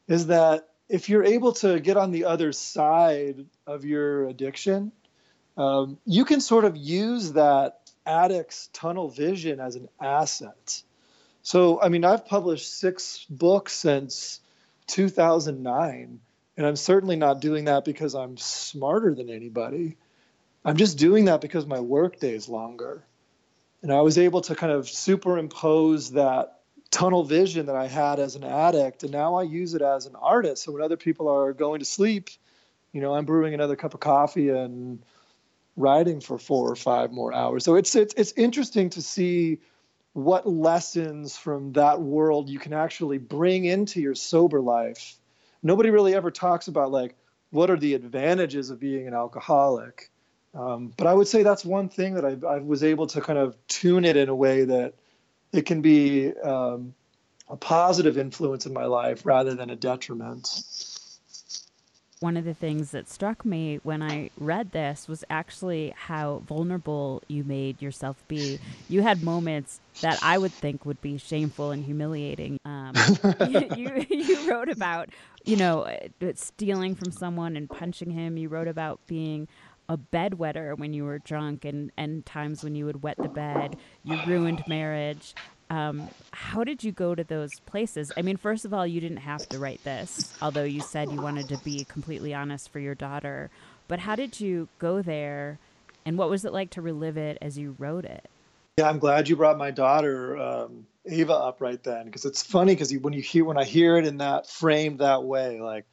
is 0.09 0.29
that 0.29 0.71
if 0.89 1.11
you're 1.11 1.25
able 1.25 1.53
to 1.53 1.79
get 1.81 1.99
on 1.99 2.11
the 2.11 2.25
other 2.25 2.53
side 2.53 3.45
of 3.67 3.85
your 3.85 4.25
addiction, 4.25 4.93
um, 5.59 5.99
you 6.07 6.25
can 6.25 6.41
sort 6.41 6.65
of 6.65 6.75
use 6.75 7.33
that 7.33 7.93
addict's 8.07 8.71
tunnel 8.73 9.11
vision 9.11 9.61
as 9.61 9.77
an 9.77 9.91
asset. 10.01 10.83
So, 11.43 11.83
I 11.83 11.91
mean, 11.91 12.07
I've 12.07 12.25
published 12.25 12.79
six 12.79 13.27
books 13.29 13.75
since 13.75 14.41
2009, 14.87 16.19
and 16.57 16.67
I'm 16.67 16.77
certainly 16.77 17.17
not 17.17 17.43
doing 17.43 17.67
that 17.67 17.85
because 17.85 18.15
I'm 18.15 18.39
smarter 18.39 19.15
than 19.15 19.29
anybody. 19.29 19.99
I'm 20.65 20.77
just 20.77 20.99
doing 20.99 21.27
that 21.27 21.41
because 21.41 21.67
my 21.67 21.81
workday 21.81 22.35
is 22.35 22.49
longer. 22.49 23.05
And 23.83 23.93
I 23.93 24.01
was 24.01 24.17
able 24.17 24.41
to 24.43 24.55
kind 24.55 24.73
of 24.73 24.89
superimpose 24.89 26.13
that 26.13 26.61
tunnel 26.91 27.25
vision 27.25 27.67
that 27.67 27.77
I 27.77 27.87
had 27.87 28.19
as 28.19 28.35
an 28.35 28.45
addict, 28.45 29.03
and 29.03 29.13
now 29.13 29.35
I 29.35 29.43
use 29.43 29.75
it 29.75 29.83
as 29.83 30.07
an 30.07 30.15
artist. 30.15 30.63
So 30.63 30.73
when 30.73 30.83
other 30.83 30.97
people 30.97 31.29
are 31.29 31.53
going 31.53 31.81
to 31.81 31.85
sleep, 31.85 32.31
you 32.93 33.01
know, 33.01 33.15
I'm 33.15 33.27
brewing 33.27 33.53
another 33.53 33.77
cup 33.77 33.93
of 33.93 34.01
coffee 34.01 34.49
and 34.49 35.05
writing 35.77 36.21
for 36.21 36.39
four 36.39 36.71
or 36.71 36.77
five 36.77 37.13
more 37.13 37.35
hours. 37.35 37.65
So 37.65 37.75
it's 37.75 37.95
it's 37.95 38.15
it's 38.17 38.33
interesting 38.33 38.91
to 38.91 39.03
see 39.03 39.59
what 40.13 40.49
lessons 40.49 41.37
from 41.37 41.73
that 41.73 42.01
world 42.01 42.49
you 42.49 42.61
can 42.61 42.73
actually 42.73 43.19
bring 43.19 43.65
into 43.65 44.01
your 44.01 44.15
sober 44.15 44.61
life. 44.61 45.17
Nobody 45.63 45.91
really 45.91 46.15
ever 46.15 46.31
talks 46.31 46.69
about 46.69 46.93
like 46.93 47.17
what 47.51 47.71
are 47.71 47.77
the 47.77 47.95
advantages 47.95 48.71
of 48.71 48.79
being 48.79 49.09
an 49.09 49.15
alcoholic. 49.15 50.11
Um, 50.55 50.93
but 50.97 51.07
I 51.07 51.15
would 51.15 51.27
say 51.27 51.43
that's 51.43 51.65
one 51.65 51.89
thing 51.89 52.15
that 52.15 52.25
I, 52.25 52.37
I 52.47 52.59
was 52.59 52.85
able 52.85 53.09
to 53.09 53.21
kind 53.21 53.39
of 53.39 53.57
tune 53.67 54.05
it 54.05 54.17
in 54.17 54.29
a 54.29 54.35
way 54.35 54.65
that 54.65 54.95
it 55.53 55.67
can 55.67 55.83
be 55.83 56.33
um, 56.39 56.95
a 57.49 57.57
positive 57.57 58.19
influence 58.19 58.67
in 58.67 58.73
my 58.73 58.85
life 58.85 59.27
rather 59.27 59.55
than 59.55 59.71
a 59.71 59.77
detriment. 59.77 60.49
One 62.21 62.37
of 62.37 62.45
the 62.45 62.55
things 62.55 62.93
that 62.93 63.11
struck 63.11 63.45
me 63.45 63.81
when 63.83 64.01
I 64.01 64.31
read 64.39 64.73
this 64.73 65.09
was 65.09 65.25
actually 65.29 65.93
how 65.95 66.43
vulnerable 66.47 67.23
you 67.29 67.45
made 67.45 67.83
yourself 67.83 68.17
be. 68.29 68.59
You 68.89 69.03
had 69.03 69.23
moments 69.23 69.79
that 70.01 70.21
I 70.23 70.39
would 70.39 70.53
think 70.53 70.87
would 70.87 71.03
be 71.03 71.19
shameful 71.19 71.71
and 71.71 71.85
humiliating. 71.85 72.59
Um, 72.65 72.95
you, 73.49 73.69
you, 73.77 74.07
you 74.09 74.51
wrote 74.51 74.71
about, 74.71 75.11
you 75.45 75.57
know, 75.57 75.87
stealing 76.35 76.95
from 76.95 77.11
someone 77.11 77.57
and 77.57 77.69
punching 77.69 78.11
him. 78.11 78.39
You 78.39 78.49
wrote 78.49 78.69
about 78.69 79.01
being 79.07 79.47
a 79.89 79.99
bedwetter 79.99 80.77
when 80.77 80.93
you 80.93 81.05
were 81.05 81.19
drunk 81.19 81.65
and, 81.65 81.93
and 81.97 82.25
times 82.25 82.65
when 82.65 82.75
you 82.75 82.87
would 82.87 83.03
wet 83.03 83.17
the 83.19 83.29
bed. 83.29 83.77
You 84.03 84.19
ruined 84.27 84.63
marriage. 84.67 85.35
Um, 85.71 86.09
how 86.33 86.63
did 86.65 86.85
you 86.85 86.93
go 86.93 87.15
to 87.15 87.25
those 87.25 87.61
places? 87.61 88.13
I 88.17 88.23
mean, 88.23 88.37
first 88.37 88.65
of 88.65 88.75
all, 88.75 88.87
you 88.87 89.01
didn't 89.01 89.19
have 89.19 89.49
to 89.49 89.59
write 89.59 89.83
this, 89.83 90.33
although 90.41 90.65
you 90.65 90.81
said 90.81 91.11
you 91.11 91.21
wanted 91.21 91.49
to 91.49 91.59
be 91.59 91.85
completely 91.85 92.35
honest 92.35 92.71
for 92.71 92.79
your 92.79 92.95
daughter. 92.95 93.51
But 93.89 93.99
how 93.99 94.15
did 94.15 94.41
you 94.41 94.69
go 94.79 95.03
there, 95.03 95.59
and 96.07 96.17
what 96.17 96.31
was 96.31 96.45
it 96.45 96.53
like 96.53 96.71
to 96.71 96.83
relive 96.83 97.17
it 97.17 97.39
as 97.41 97.59
you 97.59 97.77
wrote 97.79 98.05
it? 98.05 98.29
Yeah, 98.79 98.89
I'm 98.89 98.99
glad 98.99 99.29
you 99.29 99.37
brought 99.37 99.59
my 99.59 99.71
daughter 99.71 100.37
um, 100.39 100.87
Ava 101.07 101.35
up 101.35 101.61
right 101.61 101.83
then, 101.83 102.07
because 102.07 102.25
it's 102.25 102.43
funny 102.43 102.75
because 102.75 102.93
when 102.99 103.13
you 103.13 103.23
hear 103.23 103.45
when 103.45 103.59
I 103.59 103.65
hear 103.65 103.97
it 103.97 104.07
in 104.07 104.19
that 104.19 104.49
framed 104.49 105.01
that 105.01 105.25
way, 105.25 105.61
like 105.61 105.87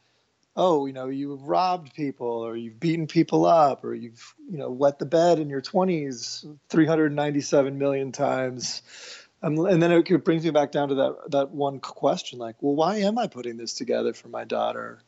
oh, 0.55 0.86
you 0.86 0.93
know, 0.93 1.08
you've 1.08 1.43
robbed 1.43 1.93
people 1.96 2.27
or 2.27 2.55
you've 2.55 2.79
beaten 2.79 3.08
people 3.08 3.46
up 3.46 3.84
or 3.84 3.93
you've, 3.93 4.36
you 4.50 4.58
know, 4.58 4.70
wet 4.70 5.00
the 5.00 5.05
bed 5.05 5.39
in 5.39 5.50
your 5.50 5.62
20s 5.62 6.46
397 6.70 7.77
million 7.77 8.12
times. 8.12 8.81
Um, 9.43 9.65
and 9.65 9.81
then 9.81 9.91
it 9.91 10.24
brings 10.24 10.43
me 10.43 10.51
back 10.51 10.72
down 10.72 10.89
to 10.89 10.96
that, 10.96 11.15
that 11.29 11.51
one 11.51 11.79
question 11.79 12.38
like, 12.38 12.55
well, 12.60 12.75
why 12.75 12.98
am 12.98 13.17
I 13.17 13.27
putting 13.27 13.58
this 13.58 13.74
together 13.74 14.13
for 14.13 14.27
my 14.27 14.43
daughter? 14.43 15.01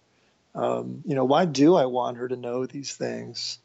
Um, 0.56 1.04
you 1.06 1.16
know, 1.16 1.26
why 1.26 1.46
do 1.46 1.76
I 1.76 1.86
want 1.86 2.18
her 2.18 2.28
to 2.28 2.36
know 2.36 2.66
these 2.66 2.96
things? 2.96 3.60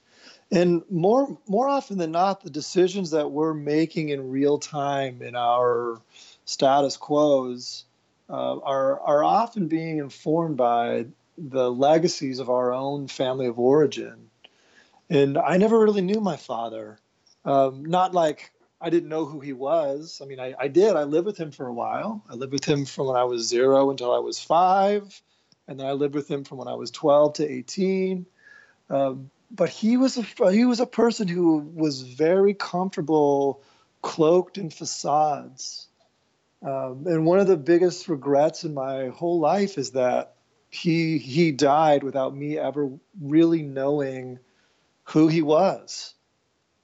And 0.51 0.83
more 0.91 1.39
more 1.47 1.69
often 1.69 1.99
than 1.99 2.11
not, 2.11 2.43
the 2.43 2.51
decisions 2.51 3.11
that 3.11 3.31
we're 3.31 3.53
making 3.53 4.09
in 4.09 4.31
real 4.31 4.59
time 4.59 5.21
in 5.21 5.37
our 5.37 6.01
status 6.47 6.97
quos 6.97 7.85
uh, 8.31 8.59
are 8.59 8.99
are 9.01 9.23
often 9.23 9.69
being 9.69 9.99
informed 9.99 10.57
by 10.57 11.07
the 11.39 11.71
legacies 11.71 12.39
of 12.39 12.51
our 12.51 12.73
own 12.73 13.09
family 13.09 13.47
of 13.47 13.59
origin. 13.59 14.31
And 15.09 15.39
I 15.39 15.57
never 15.57 15.79
really 15.79 16.03
knew 16.03 16.21
my 16.21 16.37
father. 16.37 16.99
Um, 17.45 17.85
not 17.85 18.13
like 18.13 18.51
I 18.81 18.91
didn't 18.91 19.09
know 19.09 19.25
who 19.25 19.41
he 19.41 19.53
was. 19.53 20.21
I 20.23 20.27
mean, 20.27 20.41
I, 20.41 20.55
I 20.59 20.69
did. 20.69 20.97
I 20.97 21.05
lived 21.05 21.27
with 21.27 21.39
him 21.39 21.51
for 21.51 21.67
a 21.67 21.73
while. 21.73 22.25
I 22.29 22.35
lived 22.35 22.53
with 22.53 22.65
him 22.65 22.85
from 22.85 23.07
when 23.07 23.17
I 23.17 23.25
was 23.25 23.49
zero 23.49 23.91
until 23.91 24.13
I 24.13 24.19
was 24.19 24.39
five, 24.39 25.21
and 25.67 25.81
then 25.81 25.87
I 25.87 25.93
lived 25.93 26.15
with 26.15 26.29
him 26.31 26.45
from 26.45 26.59
when 26.59 26.69
I 26.69 26.75
was 26.75 26.91
12 26.91 27.35
to 27.35 27.51
18. 27.51 28.27
Um, 28.91 29.31
but 29.51 29.71
he 29.71 29.97
was 29.97 30.19
a 30.19 30.53
he 30.53 30.65
was 30.65 30.81
a 30.81 30.87
person 30.87 31.27
who 31.27 31.59
was 31.59 32.03
very 32.03 32.55
comfortable, 32.55 33.63
cloaked 34.03 34.59
in 34.59 34.71
facades. 34.71 35.89
Um, 36.63 37.07
and 37.07 37.25
one 37.25 37.39
of 37.39 37.47
the 37.47 37.57
biggest 37.57 38.09
regrets 38.09 38.65
in 38.65 38.75
my 38.75 39.09
whole 39.09 39.39
life 39.39 39.79
is 39.79 39.93
that 39.93 40.35
he 40.71 41.19
he 41.19 41.53
died 41.53 42.03
without 42.03 42.37
me 42.37 42.59
ever 42.59 42.91
really 43.21 43.63
knowing 43.63 44.39
who 45.05 45.29
he 45.29 45.43
was. 45.43 46.15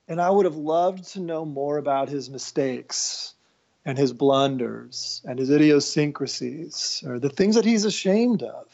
And 0.08 0.20
I 0.20 0.30
would 0.30 0.44
have 0.44 0.56
loved 0.56 1.12
to 1.12 1.20
know 1.20 1.44
more 1.44 1.78
about 1.78 2.08
his 2.08 2.28
mistakes 2.28 3.34
and 3.84 3.96
his 3.96 4.12
blunders 4.12 5.22
and 5.24 5.38
his 5.38 5.50
idiosyncrasies 5.50 7.02
or 7.06 7.18
the 7.18 7.30
things 7.30 7.54
that 7.54 7.64
he's 7.64 7.84
ashamed 7.84 8.42
of. 8.42 8.66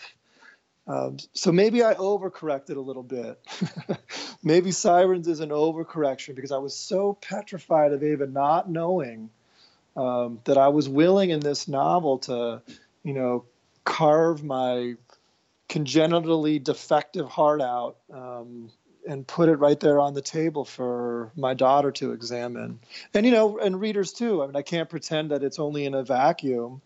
Um, 0.86 1.18
so 1.34 1.52
maybe 1.52 1.84
I 1.84 1.94
overcorrected 1.94 2.76
a 2.76 2.80
little 2.80 3.02
bit. 3.02 3.38
maybe 4.42 4.72
Sirens 4.72 5.28
is 5.28 5.40
an 5.40 5.50
overcorrection 5.50 6.34
because 6.34 6.52
I 6.52 6.58
was 6.58 6.74
so 6.74 7.16
petrified 7.20 7.92
of 7.92 8.02
Ava 8.02 8.26
not 8.26 8.68
knowing 8.68 9.30
um, 9.96 10.40
that 10.44 10.58
I 10.58 10.68
was 10.68 10.88
willing 10.88 11.30
in 11.30 11.40
this 11.40 11.68
novel 11.68 12.18
to, 12.20 12.62
you 13.04 13.12
know, 13.12 13.44
carve 13.84 14.42
my 14.42 14.94
congenitally 15.68 16.58
defective 16.58 17.28
heart 17.28 17.62
out 17.62 17.96
um, 18.12 18.70
and 19.08 19.26
put 19.26 19.48
it 19.48 19.56
right 19.56 19.78
there 19.78 20.00
on 20.00 20.14
the 20.14 20.20
table 20.20 20.64
for 20.64 21.32
my 21.36 21.54
daughter 21.54 21.92
to 21.92 22.12
examine. 22.12 22.80
And 23.14 23.24
you 23.24 23.32
know, 23.32 23.58
and 23.58 23.80
readers 23.80 24.12
too. 24.12 24.42
I 24.42 24.46
mean, 24.46 24.56
I 24.56 24.62
can't 24.62 24.90
pretend 24.90 25.30
that 25.30 25.42
it's 25.42 25.58
only 25.58 25.84
in 25.84 25.94
a 25.94 26.02
vacuum. 26.02 26.82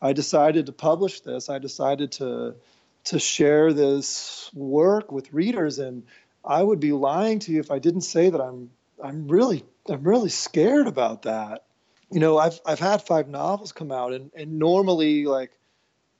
I 0.00 0.12
decided 0.12 0.66
to 0.66 0.72
publish 0.72 1.20
this. 1.20 1.50
I 1.50 1.58
decided 1.58 2.12
to 2.12 2.54
to 3.02 3.18
share 3.18 3.72
this 3.72 4.50
work 4.54 5.10
with 5.10 5.32
readers 5.32 5.78
and 5.78 6.04
I 6.44 6.62
would 6.62 6.80
be 6.80 6.92
lying 6.92 7.38
to 7.40 7.52
you 7.52 7.60
if 7.60 7.70
I 7.70 7.78
didn't 7.78 8.02
say 8.02 8.30
that 8.30 8.40
I'm 8.40 8.70
I'm 9.02 9.28
really 9.28 9.64
I'm 9.88 10.02
really 10.02 10.28
scared 10.28 10.86
about 10.86 11.22
that. 11.22 11.64
You 12.10 12.20
know, 12.20 12.38
I've 12.38 12.60
I've 12.66 12.78
had 12.78 13.02
five 13.02 13.28
novels 13.28 13.72
come 13.72 13.92
out 13.92 14.12
and, 14.12 14.30
and 14.34 14.58
normally 14.58 15.26
like 15.26 15.52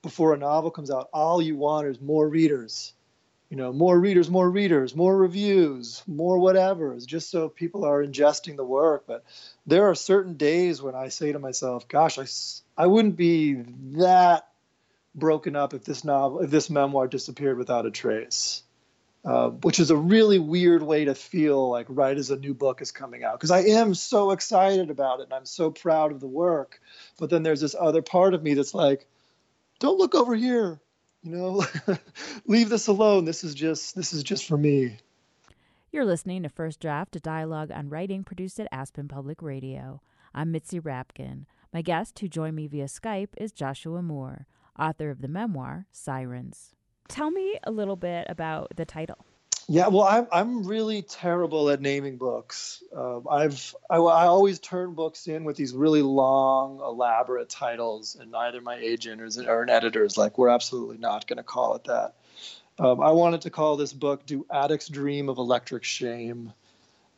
before 0.02 0.34
a 0.34 0.38
novel 0.38 0.70
comes 0.70 0.90
out, 0.90 1.08
all 1.12 1.42
you 1.42 1.56
want 1.56 1.86
is 1.86 2.00
more 2.00 2.28
readers 2.28 2.94
you 3.50 3.56
know, 3.56 3.72
more 3.72 3.98
readers, 3.98 4.30
more 4.30 4.48
readers, 4.48 4.94
more 4.94 5.16
reviews, 5.16 6.04
more 6.06 6.38
whatever, 6.38 6.96
just 7.04 7.30
so 7.30 7.48
people 7.48 7.84
are 7.84 8.02
ingesting 8.02 8.56
the 8.56 8.64
work. 8.64 9.04
But 9.08 9.24
there 9.66 9.90
are 9.90 9.94
certain 9.96 10.34
days 10.34 10.80
when 10.80 10.94
I 10.94 11.08
say 11.08 11.32
to 11.32 11.40
myself, 11.40 11.88
gosh, 11.88 12.16
I, 12.18 12.26
I 12.80 12.86
wouldn't 12.86 13.16
be 13.16 13.54
that 13.98 14.46
broken 15.16 15.56
up 15.56 15.74
if 15.74 15.84
this 15.84 16.04
novel, 16.04 16.40
if 16.40 16.50
this 16.50 16.70
memoir 16.70 17.08
disappeared 17.08 17.58
without 17.58 17.86
a 17.86 17.90
trace. 17.90 18.62
Uh, 19.22 19.50
which 19.50 19.78
is 19.78 19.90
a 19.90 19.96
really 19.96 20.38
weird 20.38 20.82
way 20.82 21.04
to 21.04 21.14
feel 21.14 21.68
like 21.68 21.84
right 21.90 22.16
as 22.16 22.30
a 22.30 22.38
new 22.38 22.54
book 22.54 22.80
is 22.80 22.90
coming 22.90 23.22
out 23.22 23.34
because 23.34 23.50
I 23.50 23.64
am 23.64 23.92
so 23.92 24.30
excited 24.30 24.88
about 24.88 25.20
it 25.20 25.24
and 25.24 25.34
I'm 25.34 25.44
so 25.44 25.70
proud 25.70 26.10
of 26.10 26.20
the 26.20 26.26
work. 26.26 26.80
But 27.18 27.28
then 27.28 27.42
there's 27.42 27.60
this 27.60 27.76
other 27.78 28.00
part 28.00 28.32
of 28.32 28.42
me 28.42 28.54
that's 28.54 28.72
like, 28.72 29.06
don't 29.80 29.98
look 29.98 30.14
over 30.14 30.36
here 30.36 30.80
you 31.22 31.30
know 31.30 31.64
leave 32.46 32.68
this 32.68 32.86
alone. 32.86 33.24
This 33.24 33.44
is 33.44 33.54
just 33.54 33.94
this 33.94 34.12
is 34.12 34.22
just 34.22 34.46
for 34.46 34.56
me. 34.56 34.96
You're 35.92 36.04
listening 36.04 36.42
to 36.44 36.48
first 36.48 36.80
draft 36.80 37.16
a 37.16 37.20
dialogue 37.20 37.70
on 37.72 37.88
writing 37.88 38.24
produced 38.24 38.60
at 38.60 38.68
aspen 38.72 39.08
public 39.08 39.42
radio. 39.42 40.00
I'm 40.34 40.52
mitzi 40.52 40.80
rapkin. 40.80 41.46
My 41.72 41.82
guest 41.82 42.18
who 42.18 42.28
joined 42.28 42.56
me 42.56 42.66
via 42.66 42.86
skype 42.86 43.30
is 43.36 43.52
joshua 43.52 44.00
mohr 44.00 44.46
author 44.78 45.10
of 45.10 45.20
the 45.20 45.28
memoir 45.28 45.86
sirens. 45.92 46.74
Tell 47.08 47.30
me 47.30 47.58
a 47.64 47.70
little 47.70 47.96
bit 47.96 48.26
about 48.28 48.68
the 48.76 48.84
title 48.84 49.26
yeah, 49.72 49.86
well, 49.86 50.02
I'm 50.02 50.26
I'm 50.32 50.66
really 50.66 51.02
terrible 51.02 51.70
at 51.70 51.80
naming 51.80 52.16
books. 52.16 52.82
Uh, 52.92 53.20
I've 53.28 53.72
I, 53.88 53.98
I, 53.98 54.26
always 54.26 54.58
turn 54.58 54.94
books 54.94 55.28
in 55.28 55.44
with 55.44 55.56
these 55.56 55.72
really 55.72 56.02
long, 56.02 56.80
elaborate 56.80 57.48
titles, 57.48 58.16
and 58.20 58.32
neither 58.32 58.60
my 58.60 58.74
agent 58.74 59.20
or, 59.20 59.48
or 59.48 59.62
an 59.62 59.70
editor 59.70 60.04
is 60.04 60.18
like, 60.18 60.38
we're 60.38 60.48
absolutely 60.48 60.98
not 60.98 61.28
going 61.28 61.36
to 61.36 61.44
call 61.44 61.76
it 61.76 61.84
that. 61.84 62.14
Um, 62.80 63.00
I 63.00 63.12
wanted 63.12 63.42
to 63.42 63.50
call 63.50 63.76
this 63.76 63.92
book 63.92 64.26
"Do 64.26 64.44
Addicts 64.52 64.88
Dream 64.88 65.28
of 65.28 65.38
Electric 65.38 65.84
Shame," 65.84 66.52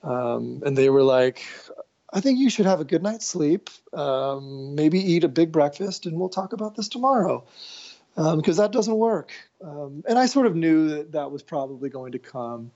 um, 0.03 0.63
and 0.67 0.77
they 0.77 0.91
were 0.91 1.05
like, 1.05 1.43
I 2.13 2.21
think 2.21 2.39
you 2.39 2.51
should 2.51 2.67
have 2.67 2.81
a 2.81 2.85
good 2.85 3.03
night's 3.03 3.27
sleep, 3.27 3.71
um, 3.95 4.75
maybe 4.75 5.01
eat 5.01 5.25
a 5.25 5.29
big 5.29 5.53
breakfast, 5.53 6.05
and 6.05 6.21
we'll 6.21 6.29
talk 6.29 6.53
about 6.53 6.77
this 6.77 6.91
tomorrow 6.91 7.47
because 8.15 8.59
um, 8.59 8.65
that 8.65 8.73
doesn't 8.73 8.97
work. 8.97 9.33
Um, 9.65 10.05
and 10.07 10.19
I 10.19 10.27
sort 10.27 10.47
of 10.47 10.55
knew 10.55 10.89
that 10.91 11.13
that 11.13 11.31
was 11.31 11.43
probably 11.43 11.89
going 11.89 12.13
to 12.13 12.19
come. 12.19 12.71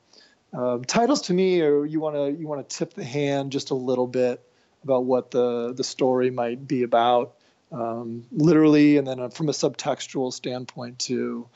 Um, 0.52 0.84
titles 0.84 1.22
to 1.22 1.34
me 1.34 1.60
are 1.60 1.84
you 1.84 2.00
want 2.00 2.16
to 2.16 2.40
you 2.40 2.46
want 2.46 2.66
to 2.66 2.76
tip 2.76 2.94
the 2.94 3.04
hand 3.04 3.52
just 3.52 3.70
a 3.70 3.74
little 3.74 4.06
bit 4.06 4.40
about 4.84 5.04
what 5.04 5.30
the 5.30 5.74
the 5.74 5.84
story 5.84 6.30
might 6.30 6.66
be 6.66 6.82
about, 6.82 7.34
um, 7.72 8.24
literally, 8.30 8.96
and 8.96 9.06
then 9.06 9.20
uh, 9.20 9.28
from 9.28 9.48
a 9.48 9.52
subtextual 9.52 10.32
standpoint 10.32 10.98
too. 10.98 11.48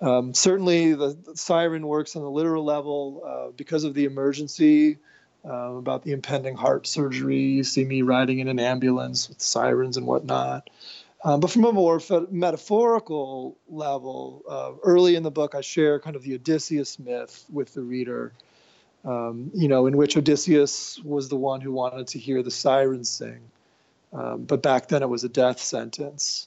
Um, 0.00 0.34
certainly, 0.34 0.92
the, 0.92 1.16
the, 1.24 1.36
siren 1.36 1.86
works 1.86 2.16
on 2.16 2.22
the 2.22 2.30
literal 2.30 2.64
level 2.64 3.22
uh, 3.26 3.50
because 3.56 3.84
of 3.84 3.94
the 3.94 4.04
emergency. 4.04 4.98
Uh, 5.48 5.76
about 5.76 6.02
the 6.02 6.10
impending 6.10 6.56
heart 6.56 6.88
surgery. 6.88 7.38
You 7.38 7.62
see 7.62 7.84
me 7.84 8.02
riding 8.02 8.40
in 8.40 8.48
an 8.48 8.58
ambulance 8.58 9.28
with 9.28 9.40
sirens 9.40 9.96
and 9.96 10.04
whatnot. 10.04 10.68
Um, 11.26 11.40
but 11.40 11.50
from 11.50 11.64
a 11.64 11.72
more 11.72 12.00
metaphorical 12.30 13.58
level, 13.68 14.44
uh, 14.48 14.74
early 14.84 15.16
in 15.16 15.24
the 15.24 15.30
book, 15.32 15.56
I 15.56 15.60
share 15.60 15.98
kind 15.98 16.14
of 16.14 16.22
the 16.22 16.36
Odysseus 16.36 17.00
myth 17.00 17.44
with 17.52 17.74
the 17.74 17.82
reader, 17.82 18.32
um, 19.04 19.50
you 19.52 19.66
know, 19.66 19.86
in 19.86 19.96
which 19.96 20.16
Odysseus 20.16 21.00
was 21.02 21.28
the 21.28 21.34
one 21.34 21.60
who 21.60 21.72
wanted 21.72 22.06
to 22.08 22.20
hear 22.20 22.44
the 22.44 22.52
sirens 22.52 23.10
sing. 23.10 23.40
Um, 24.12 24.44
but 24.44 24.62
back 24.62 24.86
then 24.86 25.02
it 25.02 25.08
was 25.08 25.24
a 25.24 25.28
death 25.28 25.58
sentence. 25.58 26.46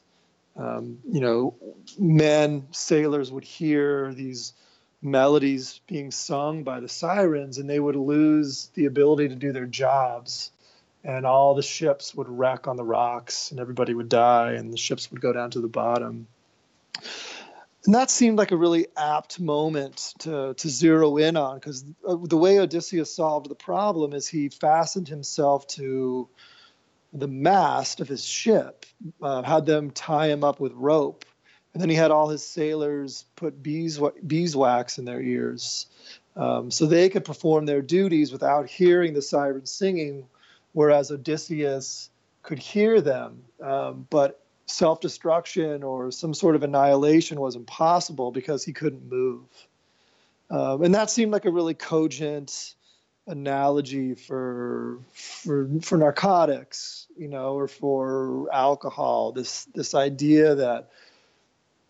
Um, 0.55 1.00
you 1.12 1.19
know, 1.19 1.55
men, 2.00 2.65
sailors 2.71 3.33
would 3.33 3.43
hear 3.43 4.13
these 4.13 4.53
melodies 5.01 5.81
being 5.88 6.09
sung 6.09 6.63
by 6.63 6.79
the 6.79 6.88
sirens 6.88 7.57
and 7.57 7.69
they 7.69 7.81
would 7.81 7.98
lose 7.98 8.69
the 8.75 8.86
ability 8.86 9.27
to 9.27 9.36
do 9.36 9.51
their 9.51 9.65
jobs 9.65 10.51
and 11.03 11.25
all 11.25 11.56
the 11.56 11.63
ships 11.63 12.13
would 12.13 12.27
wreck 12.27 12.68
on 12.68 12.75
the 12.75 12.84
rocks 12.84 13.51
and 13.51 13.60
everybody 13.60 13.94
would 13.94 14.10
die 14.10 14.53
and 14.53 14.72
the 14.74 14.77
ships 14.77 15.10
would 15.12 15.22
go 15.22 15.32
down 15.32 15.51
to 15.51 15.62
the 15.62 15.68
bottom. 15.68 16.27
And 17.86 17.96
that 17.96 18.12
seemed 18.12 18.38
like 18.38 18.51
a 18.51 18.58
really 18.58 18.88
apt 18.98 19.39
moment 19.39 20.13
to, 20.20 20.53
to 20.53 20.70
zero 20.70 21.18
in 21.18 21.38
on 21.38 21.56
because 21.56 21.86
the 22.03 22.38
way 22.38 22.60
odysseus 22.60 23.15
solved 23.15 23.50
the 23.50 23.56
problem 23.56 24.13
is 24.13 24.27
he 24.27 24.50
fastened 24.50 25.08
himself 25.08 25.65
to 25.68 26.27
the 27.13 27.27
mast 27.27 28.01
of 28.01 28.08
his 28.08 28.24
ship 28.24 28.86
uh, 29.22 29.41
had 29.41 29.65
them 29.65 29.91
tie 29.91 30.27
him 30.27 30.44
up 30.44 30.60
with 30.60 30.74
rope 30.74 31.25
and 31.74 31.82
then 31.82 31.89
he 31.89 31.96
had 31.96 32.12
all 32.12 32.27
his 32.27 32.44
sailors 32.44 33.25
put 33.36 33.63
bees, 33.63 34.00
beeswax 34.27 35.00
in 35.00 35.06
their 35.06 35.22
ears 35.22 35.88
um, 36.36 36.70
so 36.70 36.86
they 36.86 37.10
could 37.10 37.24
perform 37.24 37.65
their 37.65 37.82
duties 37.82 38.32
without 38.32 38.70
hearing 38.70 39.13
the 39.13 39.22
sirens 39.22 39.72
singing 39.72 40.27
whereas 40.74 41.12
Odysseus 41.12 42.10
could 42.44 42.60
hear 42.60 43.02
them, 43.02 43.44
um, 43.62 44.08
but 44.10 44.42
self 44.66 45.02
destruction 45.02 45.84
or 45.84 46.12
some 46.12 46.34
sort 46.34 46.56
of 46.56 46.64
annihilation 46.64 47.40
was 47.40 47.56
impossible 47.56 48.32
because 48.32 48.64
he 48.64 48.74
couldn't 48.74 49.10
move. 49.10 49.46
Um, 50.50 50.84
and 50.84 50.96
that 50.96 51.10
seemed 51.10 51.32
like 51.32 51.46
a 51.46 51.52
really 51.52 51.74
cogent 51.74 52.76
analogy 53.28 54.16
for 54.16 55.00
for 55.14 55.70
for 55.82 55.98
narcotics, 55.98 57.08
you 57.18 57.28
know, 57.28 57.54
or 57.54 57.68
for 57.68 58.48
alcohol. 58.52 59.32
This 59.32 59.66
this 59.76 59.94
idea 59.94 60.56
that 60.56 60.90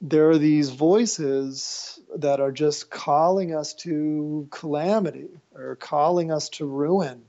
there 0.02 0.30
are 0.30 0.38
these 0.38 0.70
voices 0.70 2.00
that 2.18 2.40
are 2.40 2.52
just 2.52 2.90
calling 2.90 3.54
us 3.54 3.74
to 3.74 4.48
calamity 4.50 5.30
or 5.54 5.76
calling 5.76 6.32
us 6.32 6.50
to 6.50 6.66
ruin 6.66 7.22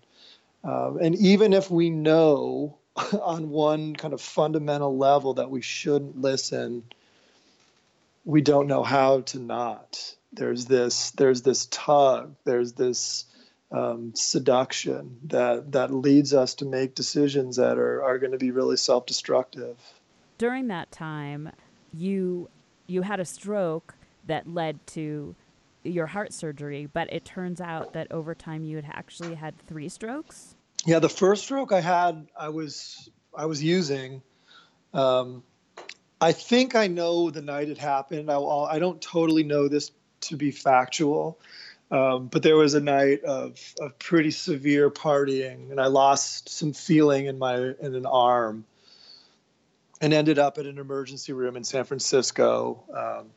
um, 0.65 0.99
and 1.01 1.17
even 1.17 1.53
if 1.53 1.71
we 1.71 1.91
know 1.91 2.79
on 3.23 3.51
one 3.51 3.95
kind 3.95 4.15
of 4.15 4.21
fundamental 4.21 4.97
level 4.97 5.35
that 5.35 5.51
we 5.51 5.63
shouldn't 5.63 6.21
listen, 6.21 6.85
we 8.25 8.43
don't 8.43 8.67
know 8.67 8.83
how 8.83 9.21
to 9.21 9.39
not. 9.39 10.15
There's 10.33 10.67
this 10.67 11.11
there's 11.13 11.43
this 11.43 11.67
tug, 11.67 12.37
there's 12.45 12.73
this 12.75 13.25
um, 13.73 14.13
seduction 14.15 15.19
that 15.25 15.73
that 15.73 15.93
leads 15.93 16.35
us 16.35 16.55
to 16.57 16.65
make 16.65 16.95
decisions 16.95 17.57
that 17.57 17.79
are, 17.79 18.03
are 18.03 18.19
going 18.19 18.33
to 18.33 18.39
be 18.39 18.51
really 18.51 18.77
self-destructive. 18.77 19.77
During 20.39 20.69
that 20.69 20.93
time, 20.93 21.51
you 21.93 22.49
you 22.87 23.03
had 23.03 23.21
a 23.21 23.25
stroke 23.25 23.95
that 24.27 24.49
led 24.49 24.87
to 24.89 25.35
your 25.83 26.07
heart 26.07 26.33
surgery, 26.33 26.87
but 26.87 27.13
it 27.13 27.25
turns 27.25 27.61
out 27.61 27.93
that 27.93 28.11
over 28.11 28.35
time 28.35 28.65
you 28.65 28.77
had 28.77 28.87
actually 28.93 29.35
had 29.35 29.59
three 29.67 29.89
strokes. 29.89 30.55
Yeah, 30.87 30.99
the 30.99 31.09
first 31.09 31.45
stroke 31.45 31.73
I 31.73 31.81
had, 31.81 32.29
I 32.39 32.49
was 32.49 33.11
I 33.35 33.47
was 33.47 33.63
using. 33.63 34.23
Um, 34.93 35.43
I 36.21 36.33
think 36.33 36.75
I 36.75 36.87
know 36.87 37.31
the 37.31 37.43
night 37.43 37.69
it 37.69 37.79
happened. 37.79 38.31
I, 38.31 38.39
I 38.39 38.79
don't 38.79 39.01
totally 39.01 39.45
know 39.45 39.69
this 39.69 39.93
to 40.23 40.37
be 40.37 40.51
factual, 40.51 41.39
um, 41.91 42.29
but 42.29 42.43
there 42.43 42.57
was 42.57 42.75
a 42.75 42.81
night 42.81 43.25
of, 43.25 43.59
of 43.81 43.99
pretty 43.99 44.31
severe 44.31 44.91
partying, 44.91 45.71
and 45.71 45.81
I 45.81 45.87
lost 45.87 46.49
some 46.49 46.73
feeling 46.73 47.27
in 47.27 47.39
my 47.39 47.57
in 47.57 47.95
an 47.95 48.07
arm, 48.07 48.65
and 50.01 50.13
ended 50.13 50.39
up 50.39 50.59
at 50.59 50.67
an 50.67 50.79
emergency 50.79 51.33
room 51.33 51.57
in 51.57 51.65
San 51.65 51.85
Francisco. 51.85 52.85
Um, 52.95 53.31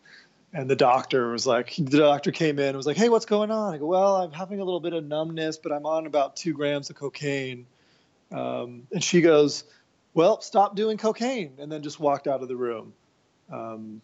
and 0.54 0.70
the 0.70 0.76
doctor 0.76 1.32
was 1.32 1.48
like, 1.48 1.76
the 1.76 1.98
doctor 1.98 2.32
came 2.32 2.60
in 2.60 2.68
and 2.68 2.78
was 2.78 2.86
like, 2.86 2.98
"Hey, 2.98 3.10
what's 3.10 3.26
going 3.26 3.52
on?" 3.52 3.74
I 3.74 3.78
go, 3.78 3.88
"Well, 3.88 4.18
I'm 4.18 4.32
having 4.32 4.60
a 4.60 4.64
little 4.64 4.80
bit 4.80 4.94
of 4.94 5.04
numbness, 5.04 5.58
but 5.58 5.72
I'm 5.72 5.86
on 5.86 6.06
about 6.06 6.36
two 6.36 6.54
grams 6.54 6.90
of 6.90 6.96
cocaine." 6.96 7.66
Um, 8.32 8.88
and 8.92 9.04
she 9.04 9.22
goes, 9.22 9.64
"Well, 10.14 10.42
stop 10.42 10.76
doing 10.76 10.98
cocaine," 10.98 11.54
and 11.58 11.72
then 11.72 11.82
just 11.82 12.00
walked 12.00 12.28
out 12.28 12.42
of 12.42 12.48
the 12.48 12.56
room. 12.56 12.94
Um, 13.52 14.02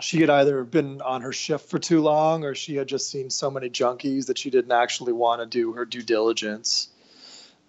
she 0.00 0.20
had 0.20 0.30
either 0.30 0.64
been 0.64 1.00
on 1.00 1.22
her 1.22 1.32
shift 1.32 1.68
for 1.68 1.78
too 1.78 2.00
long, 2.00 2.44
or 2.44 2.54
she 2.54 2.76
had 2.76 2.86
just 2.86 3.10
seen 3.10 3.30
so 3.30 3.50
many 3.50 3.70
junkies 3.70 4.26
that 4.26 4.38
she 4.38 4.50
didn't 4.50 4.72
actually 4.72 5.12
want 5.12 5.40
to 5.40 5.46
do 5.46 5.72
her 5.72 5.84
due 5.84 6.02
diligence. 6.02 6.88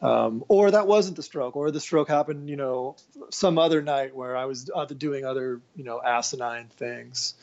Um, 0.01 0.45
or 0.47 0.71
that 0.71 0.87
wasn't 0.87 1.17
the 1.17 1.23
stroke, 1.23 1.57
or 1.57 1.71
the 1.71 1.79
stroke 1.81 2.07
happened, 2.07 2.49
you 2.49 2.55
know, 2.55 2.95
some 3.31 3.57
other 3.57 3.81
night 3.81 4.15
where 4.15 4.37
I 4.37 4.45
was 4.45 4.69
doing 4.97 5.25
other, 5.25 5.59
you 5.75 5.83
know, 5.83 6.01
asinine 6.01 6.67
things. 6.67 7.33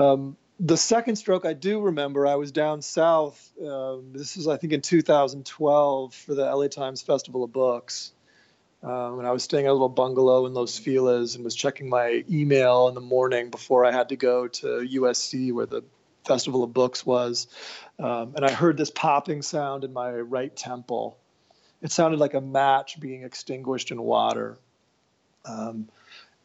Um, 0.00 0.36
the 0.58 0.76
second 0.76 1.16
stroke 1.16 1.44
I 1.44 1.52
do 1.52 1.80
remember, 1.80 2.26
I 2.26 2.36
was 2.36 2.52
down 2.52 2.82
south. 2.82 3.52
Um, 3.62 4.12
this 4.12 4.36
is, 4.36 4.48
I 4.48 4.56
think, 4.56 4.72
in 4.72 4.80
2012 4.80 6.14
for 6.14 6.34
the 6.34 6.44
LA 6.44 6.68
Times 6.68 7.02
Festival 7.02 7.44
of 7.44 7.52
Books. 7.52 8.12
Um, 8.82 9.18
and 9.18 9.28
I 9.28 9.32
was 9.32 9.42
staying 9.42 9.66
at 9.66 9.70
a 9.70 9.72
little 9.72 9.90
bungalow 9.90 10.46
in 10.46 10.54
Los 10.54 10.78
Feliz 10.78 11.34
and 11.34 11.44
was 11.44 11.54
checking 11.54 11.90
my 11.90 12.24
email 12.30 12.88
in 12.88 12.94
the 12.94 13.00
morning 13.02 13.50
before 13.50 13.84
I 13.84 13.92
had 13.92 14.08
to 14.08 14.16
go 14.16 14.48
to 14.48 14.66
USC 14.66 15.52
where 15.52 15.66
the 15.66 15.82
Festival 16.26 16.64
of 16.64 16.72
Books 16.72 17.04
was. 17.04 17.46
Um, 17.98 18.32
and 18.36 18.44
I 18.44 18.52
heard 18.52 18.78
this 18.78 18.90
popping 18.90 19.42
sound 19.42 19.84
in 19.84 19.92
my 19.92 20.12
right 20.12 20.54
temple. 20.54 21.18
It 21.82 21.92
sounded 21.92 22.20
like 22.20 22.32
a 22.32 22.40
match 22.40 22.98
being 22.98 23.22
extinguished 23.22 23.90
in 23.90 24.00
water. 24.00 24.58
Um, 25.44 25.88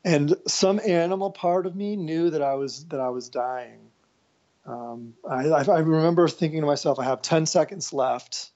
and 0.05 0.35
some 0.47 0.79
animal 0.85 1.31
part 1.31 1.65
of 1.65 1.75
me 1.75 1.95
knew 1.95 2.29
that 2.29 2.43
I 2.43 2.53
was 2.53 2.85
that 2.85 3.00
I 3.00 3.09
was 3.09 3.27
dying. 3.27 3.79
Um, 4.65 5.15
I, 5.29 5.47
I, 5.47 5.79
remember 5.79 6.27
thinking 6.27 6.62
to 6.62 6.65
myself, 6.65 6.97
I 6.97 7.03
have 7.03 7.21
10 7.21 7.45
seconds 7.45 7.93
left. 7.93 8.50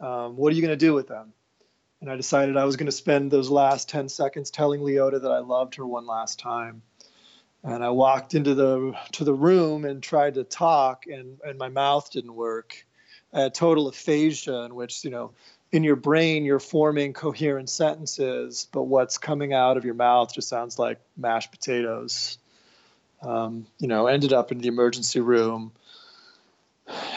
Um, 0.00 0.36
what 0.36 0.52
are 0.52 0.56
you 0.56 0.62
going 0.62 0.76
to 0.76 0.86
do 0.86 0.94
with 0.94 1.06
them? 1.06 1.32
And 2.00 2.10
I 2.10 2.16
decided 2.16 2.56
I 2.56 2.64
was 2.64 2.76
going 2.76 2.86
to 2.86 2.92
spend 2.92 3.30
those 3.30 3.50
last 3.50 3.88
10 3.88 4.08
seconds 4.08 4.50
telling 4.50 4.80
Leota 4.80 5.22
that 5.22 5.30
I 5.30 5.38
loved 5.38 5.76
her 5.76 5.86
one 5.86 6.06
last 6.06 6.40
time. 6.40 6.82
And 7.62 7.84
I 7.84 7.90
walked 7.90 8.34
into 8.34 8.54
the 8.54 8.96
to 9.12 9.24
the 9.24 9.32
room 9.32 9.84
and 9.84 10.02
tried 10.02 10.34
to 10.34 10.44
talk, 10.44 11.06
and, 11.06 11.38
and 11.44 11.58
my 11.58 11.68
mouth 11.68 12.10
didn't 12.10 12.34
work. 12.34 12.84
I 13.32 13.42
had 13.42 13.54
total 13.54 13.88
aphasia, 13.88 14.64
in 14.64 14.74
which 14.74 15.04
you 15.04 15.10
know 15.10 15.32
in 15.74 15.82
your 15.82 15.96
brain 15.96 16.44
you're 16.44 16.60
forming 16.60 17.12
coherent 17.12 17.68
sentences, 17.68 18.68
but 18.70 18.84
what's 18.84 19.18
coming 19.18 19.52
out 19.52 19.76
of 19.76 19.84
your 19.84 19.94
mouth 19.94 20.32
just 20.32 20.48
sounds 20.48 20.78
like 20.78 21.00
mashed 21.16 21.50
potatoes. 21.50 22.38
Um, 23.22 23.66
you 23.80 23.88
know, 23.88 24.06
ended 24.06 24.32
up 24.32 24.52
in 24.52 24.58
the 24.58 24.68
emergency 24.68 25.18
room. 25.18 25.72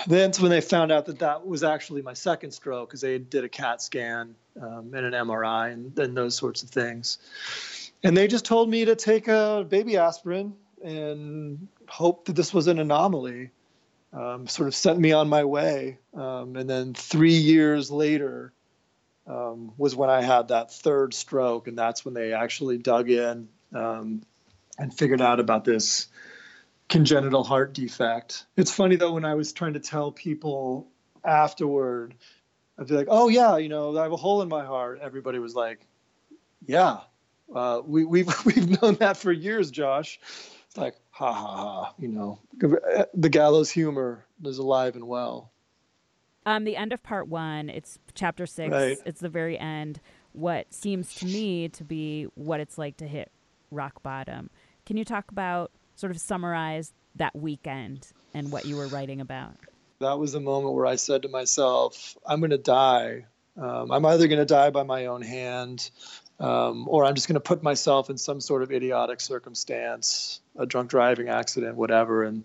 Then 0.08 0.32
when 0.40 0.50
they 0.50 0.62
found 0.62 0.92
out 0.92 1.06
that 1.06 1.20
that 1.20 1.46
was 1.46 1.64
actually 1.64 2.02
my 2.02 2.14
second 2.14 2.52
stroke, 2.52 2.90
because 2.90 3.02
they 3.02 3.20
did 3.20 3.44
a 3.44 3.50
CAT 3.50 3.80
scan 3.80 4.34
um, 4.60 4.92
and 4.96 5.06
an 5.06 5.14
MRI 5.14 5.74
and, 5.74 6.00
and 6.00 6.18
those 6.18 6.36
sorts 6.36 6.64
of 6.64 6.70
things, 6.70 7.20
and 8.04 8.18
they 8.18 8.28
just 8.28 8.46
told 8.46 8.72
me 8.72 8.86
to 8.86 8.96
take 8.96 9.28
a 9.28 9.68
baby 9.70 9.98
aspirin 9.98 10.56
and 10.84 11.68
hope 11.88 12.26
that 12.26 12.36
this 12.36 12.56
was 12.56 12.66
an 12.66 12.80
anomaly 12.80 13.52
um, 14.14 14.48
sort 14.48 14.68
of 14.68 14.76
sent 14.76 15.00
me 15.00 15.12
on 15.12 15.30
my 15.30 15.44
way. 15.44 16.00
Um, 16.14 16.56
and 16.56 16.70
then 16.70 16.94
three 16.94 17.36
years 17.36 17.92
later 17.92 18.54
um, 19.28 19.74
was 19.78 19.96
when 19.96 20.10
I 20.10 20.22
had 20.22 20.50
that 20.50 20.72
third 20.72 21.14
stroke, 21.14 21.68
and 21.68 21.78
that's 21.78 22.06
when 22.06 22.14
they 22.14 22.34
actually 22.34 22.78
dug 22.78 23.10
in 23.10 23.50
um, 23.74 24.24
and 24.78 24.94
figured 24.94 25.22
out 25.22 25.40
about 25.40 25.66
this 25.66 26.08
congenital 26.90 27.44
heart 27.44 27.74
defect. 27.74 28.46
It's 28.56 28.72
funny 28.72 28.96
though 28.96 29.12
when 29.12 29.26
I 29.26 29.36
was 29.36 29.52
trying 29.52 29.74
to 29.74 29.80
tell 29.80 30.12
people 30.12 30.88
afterward, 31.24 32.16
I'd 32.80 32.88
be 32.88 32.94
like, 32.94 33.08
"Oh 33.10 33.28
yeah, 33.28 33.58
you 33.58 33.70
know, 33.70 33.98
I 33.98 34.04
have 34.04 34.12
a 34.12 34.18
hole 34.18 34.42
in 34.42 34.50
my 34.50 34.66
heart." 34.66 35.00
Everybody 35.02 35.40
was 35.40 35.56
like, 35.56 35.86
"Yeah, 36.66 37.00
uh, 37.54 37.82
we, 37.86 38.06
we've 38.06 38.30
we've 38.46 38.82
known 38.82 38.96
that 38.96 39.18
for 39.18 39.32
years, 39.32 39.72
Josh." 39.72 40.20
It's 40.68 40.78
like, 40.78 40.96
ha 41.18 41.34
ha 41.34 41.58
ha, 41.58 41.94
you 41.98 42.08
know, 42.08 42.40
the 43.14 43.30
gallows 43.30 43.72
humor 43.72 44.26
is 44.46 44.60
alive 44.60 44.96
and 44.96 45.08
well. 45.08 45.52
Um, 46.46 46.64
the 46.64 46.76
end 46.76 46.94
of 46.94 47.02
part 47.02 47.28
one, 47.28 47.70
it's 47.70 47.98
chapter 48.14 48.46
six. 48.46 48.72
Right. 48.72 48.98
It's 49.04 49.20
the 49.20 49.30
very 49.30 49.58
end. 49.58 50.00
What 50.34 50.72
seems 50.72 51.16
to 51.16 51.26
me 51.26 51.70
to 51.70 51.84
be 51.84 52.28
what 52.36 52.60
it's 52.60 52.78
like 52.78 52.98
to 52.98 53.08
hit 53.08 53.32
rock 53.72 54.04
bottom. 54.04 54.52
Can 54.86 54.96
you 54.96 55.04
talk 55.04 55.32
about 55.32 55.72
sort 55.96 56.12
of 56.12 56.20
summarize 56.20 56.94
that 57.16 57.36
weekend 57.36 58.08
and 58.36 58.52
what 58.52 58.66
you 58.66 58.78
were 58.78 58.88
writing 58.88 59.20
about? 59.20 59.56
That 60.00 60.20
was 60.20 60.34
the 60.34 60.40
moment 60.40 60.76
where 60.76 60.86
I 60.86 60.98
said 60.98 61.24
to 61.24 61.30
myself, 61.30 62.16
I'm 62.26 62.40
going 62.40 62.52
to 62.52 62.60
die. 62.60 63.26
Um, 63.60 63.92
I'm 63.92 64.06
either 64.06 64.28
going 64.28 64.40
to 64.40 64.46
die 64.46 64.70
by 64.70 64.84
my 64.84 65.08
own 65.08 65.24
hand 65.24 65.90
um, 66.40 66.88
or 66.88 67.06
I'm 67.06 67.16
just 67.16 67.28
going 67.28 67.36
to 67.36 67.40
put 67.40 67.64
myself 67.64 68.10
in 68.10 68.18
some 68.18 68.40
sort 68.42 68.62
of 68.62 68.72
idiotic 68.72 69.20
circumstance, 69.20 70.40
a 70.58 70.66
drunk 70.66 70.90
driving 70.90 71.30
accident, 71.30 71.76
whatever, 71.76 72.24
and 72.24 72.44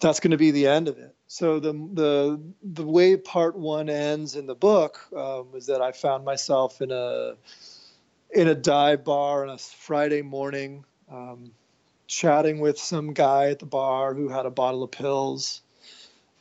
that's 0.00 0.20
going 0.20 0.30
to 0.30 0.36
be 0.36 0.52
the 0.52 0.68
end 0.68 0.88
of 0.88 0.98
it. 0.98 1.14
So 1.26 1.60
the 1.60 1.72
the 1.72 2.40
the 2.62 2.86
way 2.86 3.16
part 3.16 3.56
one 3.56 3.90
ends 3.90 4.36
in 4.36 4.46
the 4.46 4.54
book 4.54 5.00
um, 5.14 5.48
is 5.54 5.66
that 5.66 5.82
I 5.82 5.92
found 5.92 6.24
myself 6.24 6.80
in 6.80 6.90
a 6.92 7.34
in 8.30 8.48
a 8.48 8.54
dive 8.54 9.04
bar 9.04 9.42
on 9.42 9.50
a 9.50 9.58
Friday 9.58 10.22
morning, 10.22 10.84
um, 11.10 11.50
chatting 12.06 12.60
with 12.60 12.78
some 12.78 13.14
guy 13.14 13.50
at 13.50 13.58
the 13.58 13.66
bar 13.66 14.14
who 14.14 14.28
had 14.28 14.46
a 14.46 14.50
bottle 14.50 14.82
of 14.82 14.90
pills. 14.90 15.60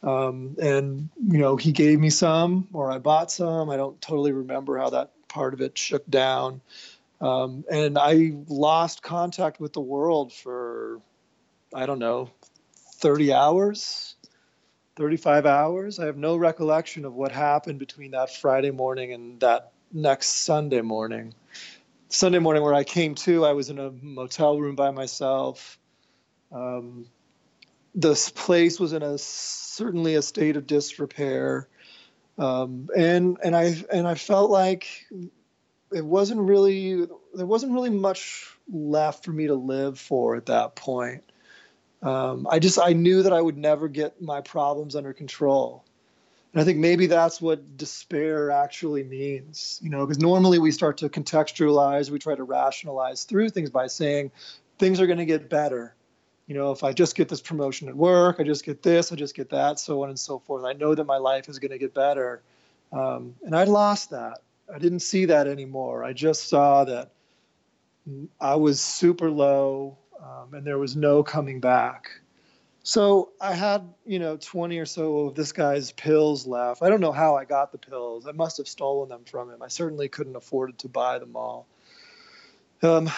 Um, 0.04 0.56
and 0.62 1.10
you 1.28 1.40
know 1.40 1.56
he 1.56 1.72
gave 1.72 2.00
me 2.00 2.12
some 2.12 2.68
or 2.72 2.92
i 2.92 3.00
bought 3.00 3.32
some 3.32 3.72
i 3.72 3.78
don't 3.78 4.00
totally 4.00 4.32
remember 4.32 4.78
how 4.78 4.92
that 4.92 5.12
part 5.28 5.54
of 5.54 5.62
it 5.62 5.78
shook 5.78 6.08
down. 6.10 6.62
Um, 7.20 7.66
and 7.72 7.98
I 7.98 8.34
lost 8.48 9.02
contact 9.02 9.60
with 9.60 9.74
the 9.74 9.82
world 9.82 10.32
for, 10.34 11.02
I 11.74 11.86
don't 11.86 12.00
know, 12.00 12.30
30 12.98 13.34
hours, 13.34 14.16
35 14.96 15.46
hours. 15.46 16.00
I 16.00 16.06
have 16.06 16.18
no 16.18 16.36
recollection 16.36 17.06
of 17.06 17.14
what 17.14 17.32
happened 17.32 17.80
between 17.80 18.12
that 18.12 18.36
Friday 18.36 18.72
morning 18.72 19.14
and 19.14 19.40
that 19.40 19.72
next 19.92 20.46
Sunday 20.46 20.82
morning. 20.82 21.34
Sunday 22.10 22.40
morning, 22.40 22.64
where 22.64 22.74
I 22.74 22.84
came 22.84 23.16
to, 23.16 23.46
I 23.46 23.54
was 23.54 23.70
in 23.70 23.80
a 23.80 23.92
motel 23.92 24.60
room 24.60 24.76
by 24.76 24.92
myself. 24.92 25.78
Um, 26.52 27.08
this 27.94 28.30
place 28.30 28.80
was 28.80 28.94
in 28.94 29.04
a 29.04 29.18
certainly 29.18 30.16
a 30.16 30.22
state 30.22 30.56
of 30.56 30.68
disrepair 30.68 31.68
um, 32.38 32.90
and 32.96 33.38
and 33.44 33.56
I 33.56 33.76
and 33.92 34.08
I 34.08 34.16
felt 34.16 34.52
like 34.52 35.08
it 35.92 36.06
wasn't 36.06 36.42
really 36.42 37.08
there 37.34 37.46
wasn't 37.46 37.74
really 37.74 37.90
much 37.90 38.48
left 38.72 39.24
for 39.24 39.32
me 39.32 39.48
to 39.48 39.56
live 39.56 40.00
for 40.00 40.36
at 40.36 40.48
that 40.48 40.76
point. 40.76 41.24
Um, 42.02 42.48
I 42.50 42.60
just 42.60 42.80
I 42.80 42.94
knew 42.94 43.24
that 43.24 43.34
I 43.34 43.42
would 43.42 43.58
never 43.58 43.88
get 43.88 44.22
my 44.22 44.42
problems 44.42 44.96
under 44.96 45.14
control. 45.14 45.84
And 46.54 46.62
I 46.62 46.66
think 46.66 46.80
maybe 46.80 47.08
that's 47.08 47.42
what 47.42 47.78
despair 47.78 48.52
actually 48.52 49.04
means, 49.04 49.80
you 49.84 49.90
know, 49.90 50.06
because 50.06 50.22
normally 50.22 50.60
we 50.60 50.72
start 50.72 50.98
to 51.00 51.10
contextualize, 51.10 52.10
we 52.10 52.20
try 52.20 52.36
to 52.36 52.44
rationalize 52.44 53.26
through 53.26 53.50
things 53.50 53.70
by 53.70 53.88
saying 53.88 54.32
things 54.80 55.02
are 55.02 55.08
going 55.08 55.20
to 55.20 55.26
get 55.26 55.50
better 55.50 55.94
you 56.48 56.56
know, 56.56 56.72
if 56.72 56.84
I 56.84 56.94
just 56.94 57.16
get 57.16 57.28
this 57.28 57.42
promotion 57.42 57.90
at 57.90 57.96
work, 57.96 58.38
I 58.40 58.44
just 58.44 58.66
get 58.66 58.82
this, 58.82 59.12
I 59.12 59.16
just 59.16 59.36
get 59.36 59.50
that, 59.50 59.80
so 59.80 60.04
on 60.04 60.10
and 60.10 60.18
so 60.18 60.40
forth. 60.40 60.64
I 60.64 60.74
know 60.74 60.96
that 60.96 61.04
my 61.04 61.18
life 61.18 61.50
is 61.50 61.60
going 61.60 61.72
to 61.72 61.78
get 61.78 61.94
better. 61.94 62.42
Um, 62.94 63.36
and 63.44 63.56
I 63.56 63.66
lost 63.66 64.12
that. 64.12 64.40
I 64.74 64.80
didn't 64.80 65.02
see 65.02 65.26
that 65.26 65.48
anymore. 65.48 66.04
I 66.04 66.14
just 66.14 66.48
saw 66.48 66.86
that 66.86 67.12
I 68.40 68.56
was 68.56 68.80
super 68.80 69.30
low 69.30 69.98
um, 70.24 70.54
and 70.54 70.66
there 70.66 70.78
was 70.78 70.96
no 70.96 71.22
coming 71.22 71.60
back. 71.60 72.10
So 72.84 73.32
I 73.42 73.54
had, 73.54 73.82
you 74.06 74.20
know, 74.20 74.38
20 74.38 74.78
or 74.78 74.86
so 74.86 75.28
of 75.28 75.36
this 75.36 75.52
guy's 75.52 75.92
pills 75.92 76.48
left. 76.48 76.82
I 76.82 76.90
don't 76.90 77.02
know 77.02 77.12
how 77.12 77.36
I 77.36 77.44
got 77.44 77.74
the 77.74 77.78
pills. 77.78 78.26
I 78.26 78.32
must 78.32 78.56
have 78.58 78.68
stolen 78.70 79.10
them 79.10 79.26
from 79.26 79.52
him. 79.52 79.62
I 79.62 79.68
certainly 79.68 80.08
couldn't 80.08 80.38
afford 80.38 80.78
to 80.80 80.88
buy 80.88 81.20
them 81.20 81.36
all. 81.36 81.68
Um, 82.84 83.10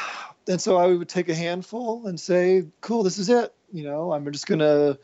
and 0.47 0.61
so 0.61 0.77
I 0.77 0.87
would 0.87 1.09
take 1.09 1.29
a 1.29 1.35
handful 1.35 2.07
and 2.07 2.19
say, 2.19 2.65
"Cool, 2.81 3.03
this 3.03 3.17
is 3.17 3.29
it." 3.29 3.53
You 3.71 3.83
know, 3.83 4.11
I'm 4.11 4.29
just 4.31 4.47
gonna 4.47 4.97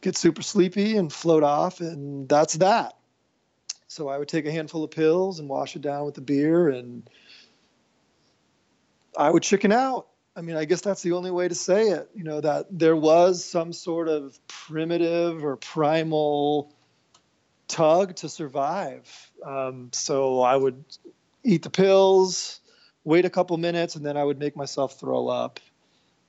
get 0.00 0.16
super 0.16 0.42
sleepy 0.42 0.96
and 0.96 1.12
float 1.12 1.42
off, 1.42 1.80
and 1.80 2.28
that's 2.28 2.54
that. 2.54 2.96
So 3.88 4.08
I 4.08 4.18
would 4.18 4.28
take 4.28 4.46
a 4.46 4.50
handful 4.52 4.84
of 4.84 4.90
pills 4.90 5.38
and 5.38 5.48
wash 5.48 5.76
it 5.76 5.82
down 5.82 6.04
with 6.04 6.14
the 6.14 6.20
beer, 6.20 6.68
and 6.68 7.08
I 9.16 9.30
would 9.30 9.42
chicken 9.42 9.72
out. 9.72 10.08
I 10.34 10.40
mean, 10.40 10.56
I 10.56 10.64
guess 10.64 10.80
that's 10.80 11.02
the 11.02 11.12
only 11.12 11.30
way 11.30 11.46
to 11.46 11.54
say 11.54 11.88
it. 11.90 12.08
You 12.14 12.24
know, 12.24 12.40
that 12.40 12.66
there 12.70 12.96
was 12.96 13.44
some 13.44 13.72
sort 13.72 14.08
of 14.08 14.38
primitive 14.48 15.44
or 15.44 15.56
primal 15.56 16.72
tug 17.68 18.16
to 18.16 18.28
survive. 18.28 19.30
Um, 19.44 19.90
so 19.92 20.40
I 20.40 20.56
would 20.56 20.84
eat 21.44 21.62
the 21.62 21.70
pills, 21.70 22.60
wait 23.04 23.24
a 23.24 23.30
couple 23.30 23.56
minutes, 23.56 23.96
and 23.96 24.04
then 24.04 24.16
I 24.16 24.24
would 24.24 24.38
make 24.38 24.56
myself 24.56 24.98
throw 24.98 25.28
up. 25.28 25.60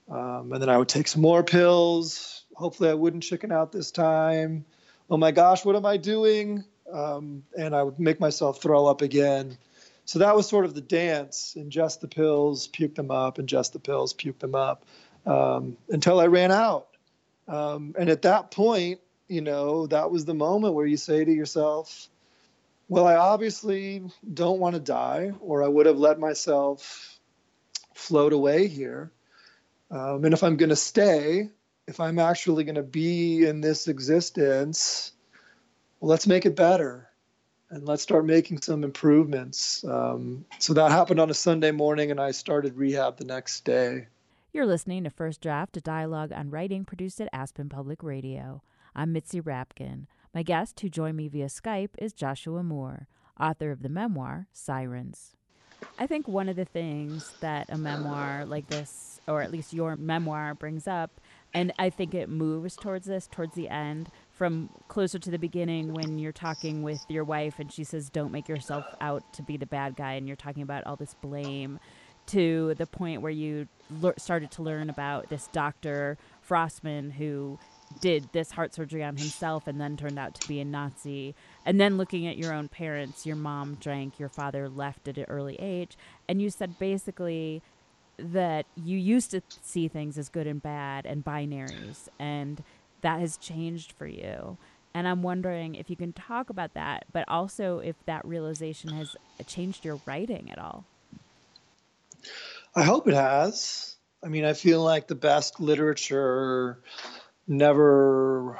Um, 0.09 0.51
and 0.51 0.61
then 0.61 0.69
I 0.69 0.77
would 0.77 0.89
take 0.89 1.07
some 1.07 1.21
more 1.21 1.43
pills. 1.43 2.43
Hopefully, 2.55 2.89
I 2.89 2.93
wouldn't 2.93 3.23
chicken 3.23 3.51
out 3.51 3.71
this 3.71 3.91
time. 3.91 4.65
Oh 5.09 5.17
my 5.17 5.31
gosh, 5.31 5.63
what 5.65 5.75
am 5.75 5.85
I 5.85 5.97
doing? 5.97 6.63
Um, 6.91 7.43
and 7.57 7.75
I 7.75 7.83
would 7.83 7.99
make 7.99 8.19
myself 8.19 8.61
throw 8.61 8.85
up 8.85 9.01
again. 9.01 9.57
So 10.05 10.19
that 10.19 10.35
was 10.35 10.47
sort 10.47 10.65
of 10.65 10.73
the 10.73 10.81
dance 10.81 11.55
ingest 11.57 12.01
the 12.01 12.07
pills, 12.07 12.67
puke 12.67 12.95
them 12.95 13.09
up, 13.09 13.37
ingest 13.37 13.71
the 13.71 13.79
pills, 13.79 14.13
puke 14.13 14.39
them 14.39 14.53
up 14.53 14.85
um, 15.25 15.77
until 15.89 16.19
I 16.19 16.27
ran 16.27 16.51
out. 16.51 16.87
Um, 17.47 17.95
and 17.97 18.09
at 18.09 18.23
that 18.23 18.51
point, 18.51 18.99
you 19.27 19.41
know, 19.41 19.87
that 19.87 20.11
was 20.11 20.25
the 20.25 20.33
moment 20.33 20.73
where 20.73 20.85
you 20.85 20.97
say 20.97 21.23
to 21.23 21.31
yourself, 21.31 22.09
well, 22.93 23.07
I 23.07 23.15
obviously 23.15 24.03
don't 24.35 24.59
want 24.59 24.75
to 24.75 24.79
die, 24.79 25.31
or 25.39 25.63
I 25.63 25.67
would 25.67 25.87
have 25.87 25.97
let 25.97 26.19
myself 26.19 27.19
float 27.95 28.33
away 28.33 28.67
here. 28.67 29.11
Um, 29.89 30.23
and 30.25 30.31
if 30.31 30.43
I'm 30.43 30.57
going 30.57 30.69
to 30.69 30.75
stay, 30.75 31.49
if 31.87 31.99
I'm 31.99 32.19
actually 32.19 32.65
going 32.65 32.75
to 32.75 32.83
be 32.83 33.47
in 33.47 33.61
this 33.61 33.87
existence, 33.87 35.11
well, 35.99 36.11
let's 36.11 36.27
make 36.27 36.45
it 36.45 36.55
better 36.55 37.09
and 37.71 37.83
let's 37.83 38.03
start 38.03 38.27
making 38.27 38.61
some 38.61 38.83
improvements. 38.83 39.83
Um, 39.83 40.45
so 40.59 40.75
that 40.75 40.91
happened 40.91 41.19
on 41.19 41.31
a 41.31 41.33
Sunday 41.33 41.71
morning, 41.71 42.11
and 42.11 42.19
I 42.19 42.29
started 42.29 42.77
rehab 42.77 43.17
the 43.17 43.25
next 43.25 43.65
day. 43.65 44.05
You're 44.51 44.67
listening 44.67 45.03
to 45.05 45.09
First 45.09 45.41
Draft, 45.41 45.77
a 45.77 45.81
dialogue 45.81 46.31
on 46.31 46.51
writing 46.51 46.85
produced 46.85 47.19
at 47.19 47.29
Aspen 47.33 47.69
Public 47.69 48.03
Radio. 48.03 48.61
I'm 48.95 49.11
Mitzi 49.13 49.41
Rapkin. 49.41 50.05
My 50.33 50.41
guest 50.41 50.79
who 50.79 50.89
joined 50.89 51.17
me 51.17 51.27
via 51.27 51.45
Skype 51.45 51.91
is 51.99 52.11
Joshua 52.11 52.63
Mohr, 52.63 53.05
author 53.39 53.69
of 53.69 53.83
the 53.83 53.89
memoir 53.89 54.47
Sirens. 54.51 55.35
I 55.99 56.07
think 56.07 56.27
one 56.27 56.49
of 56.49 56.55
the 56.55 56.65
things 56.65 57.31
that 57.41 57.69
a 57.69 57.77
memoir 57.77 58.43
like 58.45 58.67
this, 58.67 59.21
or 59.27 59.43
at 59.43 59.51
least 59.51 59.73
your 59.73 59.95
memoir, 59.95 60.55
brings 60.55 60.87
up, 60.87 61.21
and 61.53 61.71
I 61.77 61.91
think 61.91 62.15
it 62.15 62.29
moves 62.29 62.75
towards 62.75 63.05
this 63.05 63.27
towards 63.27 63.53
the 63.53 63.69
end, 63.69 64.09
from 64.31 64.69
closer 64.87 65.19
to 65.19 65.29
the 65.29 65.37
beginning 65.37 65.93
when 65.93 66.17
you're 66.17 66.31
talking 66.31 66.81
with 66.81 67.05
your 67.09 67.25
wife 67.25 67.59
and 67.59 67.71
she 67.71 67.83
says, 67.83 68.09
Don't 68.09 68.31
make 68.31 68.49
yourself 68.49 68.85
out 69.01 69.33
to 69.33 69.43
be 69.43 69.57
the 69.57 69.67
bad 69.67 69.95
guy, 69.95 70.13
and 70.13 70.25
you're 70.25 70.35
talking 70.35 70.63
about 70.63 70.83
all 70.87 70.95
this 70.95 71.13
blame, 71.21 71.79
to 72.27 72.73
the 72.75 72.87
point 72.87 73.21
where 73.21 73.31
you 73.31 73.67
le- 73.91 74.17
started 74.17 74.49
to 74.51 74.63
learn 74.63 74.89
about 74.89 75.29
this 75.29 75.47
Dr. 75.51 76.17
Forssmann 76.47 77.11
who 77.11 77.59
did 78.01 78.29
this 78.31 78.51
heart 78.51 78.73
surgery 78.73 79.03
on 79.03 79.17
himself 79.17 79.67
and 79.67 79.79
then 79.79 79.97
turned 79.97 80.19
out 80.19 80.35
to 80.35 80.47
be 80.47 80.59
a 80.59 80.65
Nazi. 80.65 81.35
And 81.65 81.79
then 81.79 81.97
looking 81.97 82.27
at 82.27 82.37
your 82.37 82.53
own 82.53 82.67
parents, 82.67 83.25
your 83.25 83.35
mom 83.35 83.75
drank, 83.75 84.19
your 84.19 84.29
father 84.29 84.69
left 84.69 85.07
at 85.07 85.17
an 85.17 85.25
early 85.27 85.55
age. 85.59 85.97
And 86.27 86.41
you 86.41 86.49
said 86.49 86.79
basically 86.79 87.61
that 88.17 88.65
you 88.75 88.97
used 88.97 89.31
to 89.31 89.41
see 89.61 89.87
things 89.87 90.17
as 90.17 90.29
good 90.29 90.47
and 90.47 90.61
bad 90.61 91.05
and 91.05 91.25
binaries, 91.25 92.07
and 92.19 92.63
that 93.01 93.19
has 93.19 93.37
changed 93.37 93.91
for 93.93 94.05
you. 94.05 94.57
And 94.93 95.07
I'm 95.07 95.23
wondering 95.23 95.75
if 95.75 95.89
you 95.89 95.95
can 95.95 96.13
talk 96.13 96.49
about 96.49 96.75
that, 96.75 97.05
but 97.11 97.25
also 97.27 97.79
if 97.79 97.95
that 98.05 98.23
realization 98.25 98.91
has 98.91 99.15
changed 99.47 99.83
your 99.83 99.99
writing 100.05 100.51
at 100.51 100.59
all. 100.59 100.85
I 102.75 102.83
hope 102.83 103.07
it 103.07 103.15
has. 103.15 103.95
I 104.23 104.27
mean, 104.27 104.45
I 104.45 104.53
feel 104.53 104.81
like 104.81 105.07
the 105.07 105.15
best 105.15 105.59
literature 105.59 106.81
never 107.47 108.59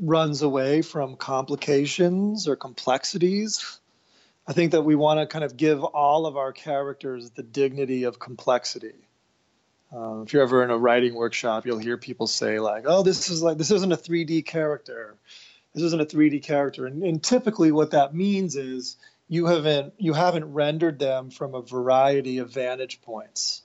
runs 0.00 0.42
away 0.42 0.82
from 0.82 1.16
complications 1.16 2.48
or 2.48 2.56
complexities. 2.56 3.80
I 4.46 4.52
think 4.52 4.72
that 4.72 4.82
we 4.82 4.94
want 4.94 5.20
to 5.20 5.26
kind 5.26 5.44
of 5.44 5.56
give 5.56 5.84
all 5.84 6.26
of 6.26 6.36
our 6.36 6.52
characters 6.52 7.30
the 7.30 7.42
dignity 7.42 8.04
of 8.04 8.18
complexity. 8.18 9.08
Uh, 9.94 10.22
if 10.22 10.32
you're 10.32 10.42
ever 10.42 10.64
in 10.64 10.70
a 10.70 10.78
writing 10.78 11.14
workshop, 11.14 11.66
you'll 11.66 11.78
hear 11.78 11.98
people 11.98 12.26
say 12.26 12.58
like, 12.58 12.84
"Oh, 12.86 13.02
this 13.02 13.28
is 13.30 13.42
like 13.42 13.58
this 13.58 13.70
isn't 13.70 13.92
a 13.92 13.96
3D 13.96 14.44
character. 14.44 15.16
This 15.74 15.84
isn't 15.84 16.00
a 16.00 16.06
3D 16.06 16.42
character." 16.42 16.86
And, 16.86 17.02
and 17.02 17.22
typically, 17.22 17.72
what 17.72 17.90
that 17.90 18.14
means 18.14 18.56
is 18.56 18.96
you 19.28 19.46
haven't 19.46 19.94
you 19.98 20.14
haven't 20.14 20.52
rendered 20.52 20.98
them 20.98 21.30
from 21.30 21.54
a 21.54 21.62
variety 21.62 22.38
of 22.38 22.50
vantage 22.50 23.02
points. 23.02 23.62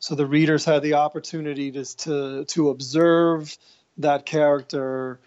So 0.00 0.14
the 0.14 0.26
readers 0.26 0.64
had 0.64 0.82
the 0.82 0.94
opportunity 0.94 1.70
to 1.72 1.96
to, 1.98 2.44
to 2.46 2.70
observe 2.70 3.56
that 4.02 4.26
character 4.26 5.20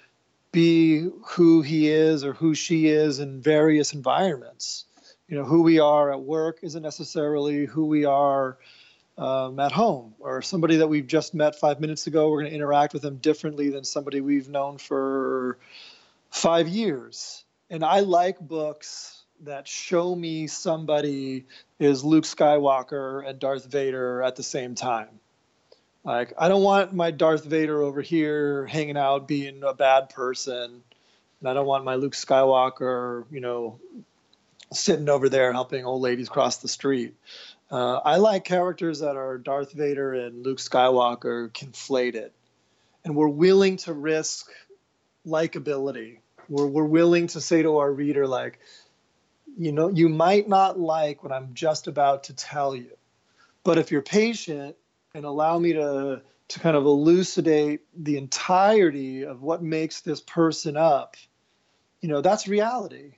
be 0.52 1.10
who 1.26 1.62
he 1.62 1.90
is 1.90 2.24
or 2.24 2.34
who 2.34 2.54
she 2.54 2.88
is 2.88 3.20
in 3.20 3.42
various 3.42 3.94
environments. 3.94 4.86
You 5.28 5.38
know, 5.38 5.46
who 5.46 5.64
we 5.64 5.80
are 5.80 6.12
at 6.12 6.22
work 6.22 6.60
isn't 6.62 6.84
necessarily 6.84 7.66
who 7.66 7.86
we 7.86 8.06
are 8.06 8.58
um, 9.18 9.60
at 9.60 9.72
home, 9.72 10.16
or 10.20 10.42
somebody 10.42 10.78
that 10.78 10.88
we've 10.88 11.08
just 11.08 11.34
met 11.34 11.60
five 11.60 11.80
minutes 11.80 12.08
ago. 12.08 12.30
We're 12.30 12.42
going 12.42 12.52
to 12.52 12.56
interact 12.56 12.94
with 12.94 13.02
them 13.02 13.18
differently 13.18 13.70
than 13.70 13.84
somebody 13.84 14.22
we've 14.22 14.50
known 14.50 14.78
for 14.78 15.58
five 16.30 16.68
years. 16.68 17.44
And 17.70 17.84
I 17.84 18.02
like 18.02 18.40
books 18.40 19.24
that 19.42 19.68
show 19.68 20.16
me 20.16 20.48
somebody 20.48 21.46
is 21.80 22.04
Luke 22.04 22.24
Skywalker 22.24 23.28
and 23.28 23.40
Darth 23.40 23.66
Vader 23.66 24.22
at 24.22 24.36
the 24.36 24.44
same 24.44 24.76
time. 24.76 25.20
Like, 26.04 26.34
I 26.38 26.50
don't 26.50 26.64
want 26.64 26.94
my 26.94 27.12
Darth 27.12 27.46
Vader 27.46 27.82
over 27.82 28.02
here 28.02 28.66
hanging 28.66 28.98
out 28.98 29.28
being 29.28 29.64
a 29.64 29.74
bad 29.74 30.10
person. 30.10 30.84
And 31.40 31.50
I 31.50 31.54
don't 31.54 31.66
want 31.66 31.86
my 31.86 31.96
Luke 31.96 32.14
Skywalker, 32.14 33.26
you 33.32 33.40
know, 33.40 33.80
sitting 34.72 35.08
over 35.08 35.30
there 35.30 35.52
helping 35.54 35.86
old 35.86 36.02
ladies 36.02 36.30
cross 36.30 36.58
the 36.58 36.68
street. 36.68 37.16
Uh, 37.72 37.96
I 37.98 38.18
like 38.18 38.44
characters 38.44 39.00
that 39.00 39.16
are 39.16 39.38
Darth 39.38 39.72
Vader 39.72 40.14
and 40.14 40.46
Luke 40.46 40.60
Skywalker 40.60 41.50
conflated. 41.52 42.32
And 43.06 43.16
we're 43.16 43.30
willing 43.30 43.78
to 43.78 43.94
risk 43.94 44.50
likability. 45.26 46.20
We're, 46.50 46.68
we're 46.68 46.84
willing 46.84 47.28
to 47.28 47.42
say 47.42 47.64
to 47.64 47.78
our 47.78 47.92
reader, 47.92 48.28
like, 48.28 48.60
you 49.58 49.72
know, 49.72 49.88
you 49.90 50.10
might 50.10 50.50
not 50.50 50.80
like 50.80 51.24
what 51.24 51.32
I'm 51.32 51.54
just 51.54 51.88
about 51.88 52.26
to 52.26 52.34
tell 52.34 52.76
you. 52.76 52.92
But 53.64 53.78
if 53.78 53.92
you're 53.92 54.02
patient 54.02 54.76
and 55.16 55.26
allow 55.26 55.60
me 55.60 55.74
to 55.74 56.22
to 56.48 56.60
kind 56.60 56.76
of 56.76 56.86
elucidate 56.86 57.82
the 57.96 58.18
entirety 58.18 59.24
of 59.24 59.44
what 59.44 59.62
makes 59.62 60.02
this 60.02 60.22
person 60.22 60.76
up 60.76 61.16
you 62.02 62.10
know 62.10 62.22
that's 62.22 62.48
reality 62.48 63.14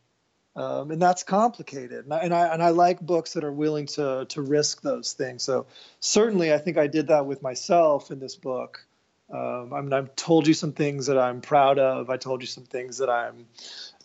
um, 0.57 0.91
and 0.91 1.01
that's 1.01 1.23
complicated 1.23 2.03
and 2.03 2.13
I, 2.13 2.19
and 2.19 2.33
I, 2.33 2.53
and 2.53 2.61
I 2.61 2.69
like 2.69 2.99
books 2.99 3.33
that 3.33 3.45
are 3.45 3.51
willing 3.51 3.85
to 3.87 4.25
to 4.27 4.41
risk 4.41 4.81
those 4.81 5.13
things 5.13 5.43
so 5.43 5.67
certainly 6.01 6.53
i 6.53 6.57
think 6.57 6.77
i 6.77 6.87
did 6.87 7.07
that 7.07 7.25
with 7.25 7.41
myself 7.41 8.11
in 8.11 8.19
this 8.19 8.35
book 8.35 8.85
um, 9.33 9.73
I 9.73 9.81
mean, 9.81 9.91
I've 9.91 10.15
told 10.15 10.45
you 10.45 10.53
some 10.53 10.71
things 10.71 11.07
that 11.07 11.17
I'm 11.17 11.41
proud 11.41 11.79
of. 11.79 12.11
I 12.11 12.17
told 12.17 12.41
you 12.41 12.47
some 12.47 12.65
things 12.65 12.99
that 12.99 13.09
I'm 13.09 13.47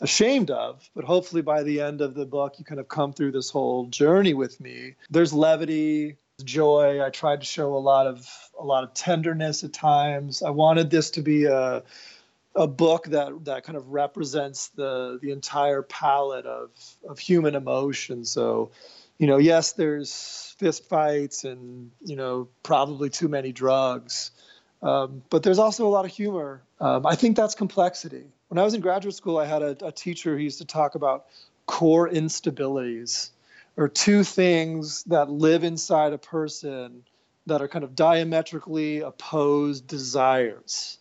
ashamed 0.00 0.50
of. 0.50 0.88
But 0.96 1.04
hopefully, 1.04 1.42
by 1.42 1.62
the 1.62 1.82
end 1.82 2.00
of 2.00 2.14
the 2.14 2.24
book, 2.24 2.58
you 2.58 2.64
kind 2.64 2.80
of 2.80 2.88
come 2.88 3.12
through 3.12 3.32
this 3.32 3.50
whole 3.50 3.84
journey 3.84 4.32
with 4.32 4.58
me. 4.62 4.94
There's 5.10 5.34
levity, 5.34 6.16
joy. 6.42 7.04
I 7.04 7.10
tried 7.10 7.40
to 7.40 7.46
show 7.46 7.76
a 7.76 7.78
lot 7.78 8.06
of 8.06 8.28
a 8.58 8.64
lot 8.64 8.84
of 8.84 8.94
tenderness 8.94 9.64
at 9.64 9.72
times. 9.72 10.42
I 10.42 10.50
wanted 10.50 10.90
this 10.90 11.12
to 11.12 11.22
be 11.22 11.44
a 11.44 11.82
a 12.54 12.66
book 12.66 13.06
that 13.06 13.44
that 13.44 13.64
kind 13.64 13.76
of 13.76 13.88
represents 13.88 14.68
the 14.68 15.18
the 15.22 15.30
entire 15.30 15.82
palette 15.82 16.46
of 16.46 16.70
of 17.08 17.18
human 17.18 17.54
emotion. 17.54 18.24
So, 18.24 18.70
you 19.18 19.26
know, 19.26 19.38
yes, 19.38 19.72
there's 19.72 20.54
fist 20.58 20.88
fights 20.88 21.44
and 21.44 21.90
you 22.04 22.16
know 22.16 22.48
probably 22.62 23.10
too 23.10 23.28
many 23.28 23.52
drugs, 23.52 24.30
um, 24.82 25.22
but 25.30 25.42
there's 25.42 25.58
also 25.58 25.86
a 25.86 25.90
lot 25.90 26.04
of 26.04 26.10
humor. 26.10 26.62
Um, 26.80 27.06
I 27.06 27.14
think 27.14 27.36
that's 27.36 27.54
complexity. 27.54 28.24
When 28.48 28.58
I 28.58 28.64
was 28.64 28.74
in 28.74 28.80
graduate 28.80 29.14
school, 29.14 29.38
I 29.38 29.46
had 29.46 29.62
a, 29.62 29.86
a 29.86 29.92
teacher 29.92 30.36
who 30.36 30.42
used 30.42 30.58
to 30.58 30.64
talk 30.64 30.96
about 30.96 31.26
core 31.66 32.08
instabilities 32.08 33.30
or 33.76 33.88
two 33.88 34.24
things 34.24 35.04
that 35.04 35.30
live 35.30 35.64
inside 35.64 36.12
a 36.12 36.18
person 36.18 37.04
that 37.46 37.62
are 37.62 37.68
kind 37.68 37.84
of 37.84 37.94
diametrically 37.94 39.00
opposed 39.00 39.86
desires. 39.86 40.98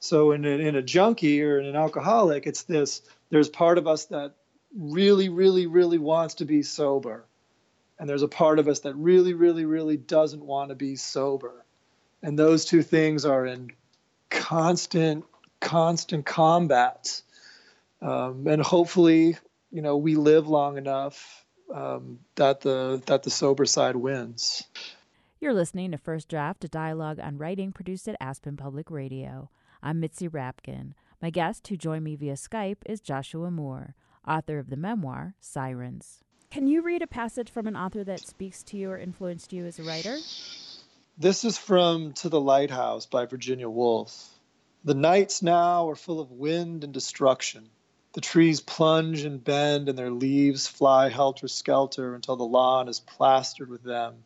So 0.00 0.32
in 0.32 0.44
a, 0.44 0.48
in 0.48 0.76
a 0.76 0.82
junkie 0.82 1.42
or 1.42 1.60
in 1.60 1.66
an 1.66 1.76
alcoholic, 1.76 2.46
it's 2.46 2.62
this 2.64 3.02
there's 3.30 3.48
part 3.48 3.78
of 3.78 3.86
us 3.86 4.06
that 4.06 4.34
really, 4.76 5.28
really, 5.28 5.66
really 5.66 5.98
wants 5.98 6.34
to 6.36 6.44
be 6.44 6.62
sober. 6.62 7.24
And 7.98 8.08
there's 8.08 8.22
a 8.22 8.28
part 8.28 8.58
of 8.58 8.66
us 8.66 8.80
that 8.80 8.94
really, 8.94 9.34
really, 9.34 9.66
really 9.66 9.96
doesn't 9.96 10.42
want 10.42 10.70
to 10.70 10.74
be 10.74 10.96
sober. 10.96 11.64
And 12.22 12.38
those 12.38 12.64
two 12.64 12.82
things 12.82 13.24
are 13.24 13.46
in 13.46 13.72
constant, 14.30 15.24
constant 15.60 16.24
combat. 16.24 17.20
Um, 18.00 18.46
and 18.46 18.62
hopefully, 18.62 19.36
you 19.70 19.82
know 19.82 19.96
we 19.96 20.16
live 20.16 20.48
long 20.48 20.76
enough 20.78 21.39
um, 21.72 22.18
that 22.36 22.60
the 22.60 23.02
that 23.06 23.22
the 23.22 23.30
sober 23.30 23.64
side 23.64 23.96
wins. 23.96 24.64
You're 25.40 25.54
listening 25.54 25.92
to 25.92 25.98
First 25.98 26.28
Draft, 26.28 26.64
a 26.64 26.68
dialogue 26.68 27.18
on 27.18 27.38
writing 27.38 27.72
produced 27.72 28.06
at 28.08 28.16
Aspen 28.20 28.56
Public 28.56 28.90
Radio. 28.90 29.48
I'm 29.82 29.98
Mitzi 29.98 30.28
Rapkin. 30.28 30.92
My 31.22 31.30
guest, 31.30 31.66
who 31.68 31.76
joined 31.76 32.04
me 32.04 32.16
via 32.16 32.34
Skype, 32.34 32.78
is 32.84 33.00
Joshua 33.00 33.48
Mohr, 33.50 33.94
author 34.26 34.58
of 34.58 34.68
the 34.68 34.76
memoir 34.76 35.34
Sirens. 35.40 36.22
Can 36.50 36.66
you 36.66 36.82
read 36.82 37.00
a 37.00 37.06
passage 37.06 37.50
from 37.50 37.66
an 37.66 37.76
author 37.76 38.04
that 38.04 38.20
speaks 38.20 38.62
to 38.64 38.76
you 38.76 38.90
or 38.90 38.98
influenced 38.98 39.52
you 39.52 39.66
as 39.66 39.78
a 39.78 39.84
writer? 39.84 40.18
This 41.16 41.44
is 41.44 41.56
from 41.56 42.12
To 42.14 42.28
the 42.28 42.40
Lighthouse 42.40 43.06
by 43.06 43.26
Virginia 43.26 43.68
Woolf. 43.68 44.28
The 44.84 44.94
nights 44.94 45.42
now 45.42 45.88
are 45.88 45.96
full 45.96 46.20
of 46.20 46.30
wind 46.30 46.84
and 46.84 46.92
destruction. 46.92 47.68
The 48.12 48.20
trees 48.20 48.60
plunge 48.60 49.22
and 49.22 49.42
bend, 49.42 49.88
and 49.88 49.96
their 49.96 50.10
leaves 50.10 50.66
fly 50.66 51.10
helter 51.10 51.46
skelter 51.46 52.14
until 52.14 52.36
the 52.36 52.44
lawn 52.44 52.88
is 52.88 52.98
plastered 52.98 53.70
with 53.70 53.84
them, 53.84 54.24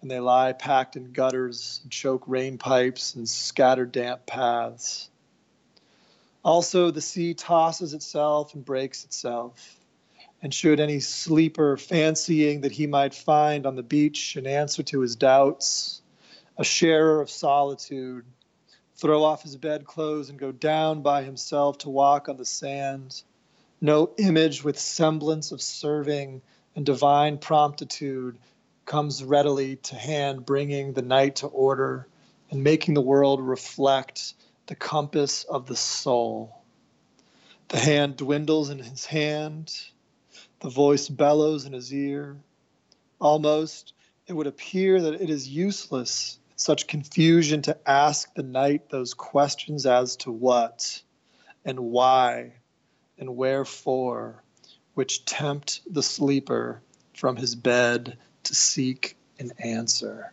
and 0.00 0.10
they 0.10 0.20
lie 0.20 0.54
packed 0.54 0.96
in 0.96 1.12
gutters 1.12 1.80
and 1.82 1.92
choke 1.92 2.24
rain 2.26 2.56
pipes 2.56 3.14
and 3.14 3.28
scatter 3.28 3.84
damp 3.84 4.24
paths. 4.24 5.10
Also, 6.42 6.90
the 6.90 7.02
sea 7.02 7.34
tosses 7.34 7.92
itself 7.92 8.54
and 8.54 8.64
breaks 8.64 9.04
itself. 9.04 9.76
And 10.42 10.54
should 10.54 10.80
any 10.80 11.00
sleeper 11.00 11.76
fancying 11.76 12.62
that 12.62 12.72
he 12.72 12.86
might 12.86 13.14
find 13.14 13.66
on 13.66 13.76
the 13.76 13.82
beach 13.82 14.36
an 14.36 14.46
answer 14.46 14.82
to 14.84 15.00
his 15.00 15.16
doubts, 15.16 16.00
a 16.56 16.64
sharer 16.64 17.20
of 17.20 17.28
solitude, 17.28 18.24
throw 19.00 19.24
off 19.24 19.42
his 19.42 19.56
bedclothes 19.56 20.28
and 20.28 20.38
go 20.38 20.52
down 20.52 21.00
by 21.00 21.22
himself 21.22 21.78
to 21.78 21.88
walk 21.88 22.28
on 22.28 22.36
the 22.36 22.44
sand. 22.44 23.22
No 23.80 24.10
image 24.18 24.62
with 24.62 24.78
semblance 24.78 25.52
of 25.52 25.62
serving 25.62 26.42
and 26.76 26.84
divine 26.84 27.38
promptitude 27.38 28.36
comes 28.84 29.24
readily 29.24 29.76
to 29.76 29.94
hand, 29.94 30.44
bringing 30.44 30.92
the 30.92 31.02
night 31.02 31.36
to 31.36 31.46
order 31.46 32.08
and 32.50 32.62
making 32.62 32.92
the 32.92 33.00
world 33.00 33.40
reflect 33.40 34.34
the 34.66 34.74
compass 34.74 35.44
of 35.44 35.66
the 35.66 35.76
soul. 35.76 36.62
The 37.68 37.78
hand 37.78 38.16
dwindles 38.18 38.68
in 38.68 38.80
his 38.80 39.06
hand, 39.06 39.72
the 40.60 40.68
voice 40.68 41.08
bellows 41.08 41.64
in 41.64 41.72
his 41.72 41.94
ear. 41.94 42.36
Almost, 43.18 43.94
it 44.26 44.34
would 44.34 44.46
appear 44.46 45.00
that 45.00 45.22
it 45.22 45.30
is 45.30 45.48
useless 45.48 46.38
such 46.60 46.86
confusion 46.86 47.62
to 47.62 47.76
ask 47.88 48.34
the 48.34 48.42
night 48.42 48.90
those 48.90 49.14
questions 49.14 49.86
as 49.86 50.16
to 50.16 50.30
what 50.30 51.02
and 51.64 51.80
why 51.80 52.52
and 53.18 53.34
wherefore, 53.34 54.42
which 54.92 55.24
tempt 55.24 55.80
the 55.90 56.02
sleeper 56.02 56.82
from 57.14 57.36
his 57.36 57.54
bed 57.54 58.18
to 58.44 58.54
seek 58.54 59.16
an 59.38 59.52
answer. 59.58 60.32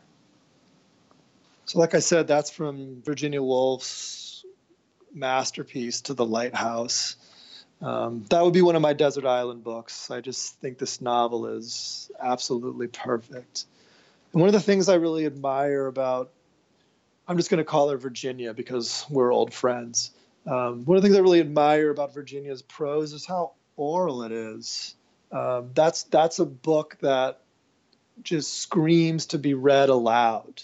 So, 1.65 1.79
like 1.79 1.95
I 1.95 1.99
said, 1.99 2.27
that's 2.27 2.51
from 2.51 3.01
Virginia 3.03 3.41
Woolf's 3.41 4.45
masterpiece 5.13 6.01
to 6.01 6.13
the 6.13 6.25
lighthouse. 6.25 7.15
Um, 7.81 8.25
that 8.31 8.43
would 8.43 8.53
be 8.53 8.61
one 8.61 8.75
of 8.75 8.81
my 8.81 8.93
desert 8.93 9.25
island 9.25 9.63
books. 9.63 10.11
I 10.11 10.19
just 10.19 10.59
think 10.59 10.77
this 10.77 10.99
novel 10.99 11.47
is 11.47 12.11
absolutely 12.19 12.87
perfect. 12.87 13.65
One 14.31 14.47
of 14.47 14.53
the 14.53 14.59
things 14.59 14.89
I 14.89 14.95
really 14.95 15.25
admire 15.25 15.87
about, 15.87 16.31
I'm 17.27 17.37
just 17.37 17.49
going 17.49 17.59
to 17.59 17.65
call 17.65 17.89
her 17.89 17.97
Virginia 17.97 18.53
because 18.53 19.05
we're 19.09 19.33
old 19.33 19.53
friends. 19.53 20.11
Um, 20.45 20.85
one 20.85 20.97
of 20.97 21.03
the 21.03 21.07
things 21.07 21.17
I 21.17 21.21
really 21.21 21.39
admire 21.39 21.89
about 21.89 22.13
Virginia's 22.13 22.61
prose 22.61 23.13
is 23.13 23.25
how 23.25 23.53
oral 23.75 24.23
it 24.23 24.31
is. 24.31 24.95
Um, 25.31 25.71
that's 25.73 26.03
that's 26.03 26.39
a 26.39 26.45
book 26.45 26.97
that 27.01 27.41
just 28.21 28.53
screams 28.61 29.27
to 29.27 29.37
be 29.37 29.53
read 29.53 29.89
aloud. 29.89 30.61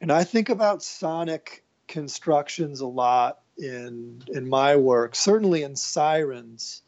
And 0.00 0.10
I 0.10 0.24
think 0.24 0.48
about 0.48 0.82
sonic 0.82 1.64
constructions 1.86 2.80
a 2.80 2.86
lot 2.86 3.40
in 3.58 4.22
in 4.28 4.48
my 4.48 4.76
work, 4.76 5.14
certainly 5.14 5.62
in 5.62 5.76
Sirens. 5.76 6.82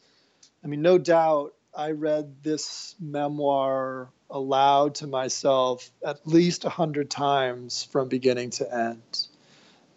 I 0.64 0.69
mean, 0.69 0.83
no 0.83 0.99
doubt 0.99 1.55
I 1.75 1.93
read 1.93 2.43
this 2.43 2.95
memoir 3.01 4.11
aloud 4.31 4.97
to 4.97 5.07
myself 5.07 5.90
at 6.07 6.27
least 6.27 6.64
a 6.64 6.69
hundred 6.69 7.11
times 7.11 7.85
from 7.85 8.09
beginning 8.09 8.51
to 8.51 8.75
end. 8.75 9.27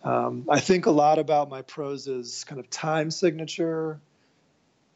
Um, 0.03 0.47
I 0.49 0.59
think 0.59 0.85
a 0.85 0.91
lot 0.91 1.19
about 1.19 1.49
my 1.49 1.61
prose's 1.61 2.43
kind 2.43 2.59
of 2.59 2.69
time 2.69 3.09
signature. 3.11 4.01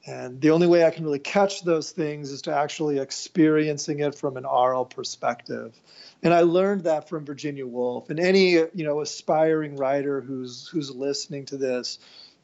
And 0.05 0.39
the 0.39 0.51
only 0.51 0.67
way 0.67 0.85
I 0.85 0.89
can 0.89 1.03
really 1.03 1.19
catch 1.19 1.63
those 1.63 1.91
things 1.91 2.31
is 2.31 2.43
to 2.43 2.55
actually 2.55 2.99
experiencing 2.99 3.99
it 3.99 4.15
from 4.15 4.37
an 4.37 4.45
oral 4.45 4.85
perspective. 4.85 5.79
And 6.23 6.33
I 6.33 6.41
learned 6.41 6.85
that 6.85 7.09
from 7.09 7.25
Virginia 7.25 7.67
Woolf. 7.67 8.09
And 8.09 8.19
any 8.19 8.51
you 8.51 8.69
know 8.73 9.01
aspiring 9.01 9.75
writer 9.75 10.21
who's 10.21 10.67
who's 10.67 10.91
listening 10.91 11.45
to 11.47 11.57
this, 11.57 11.99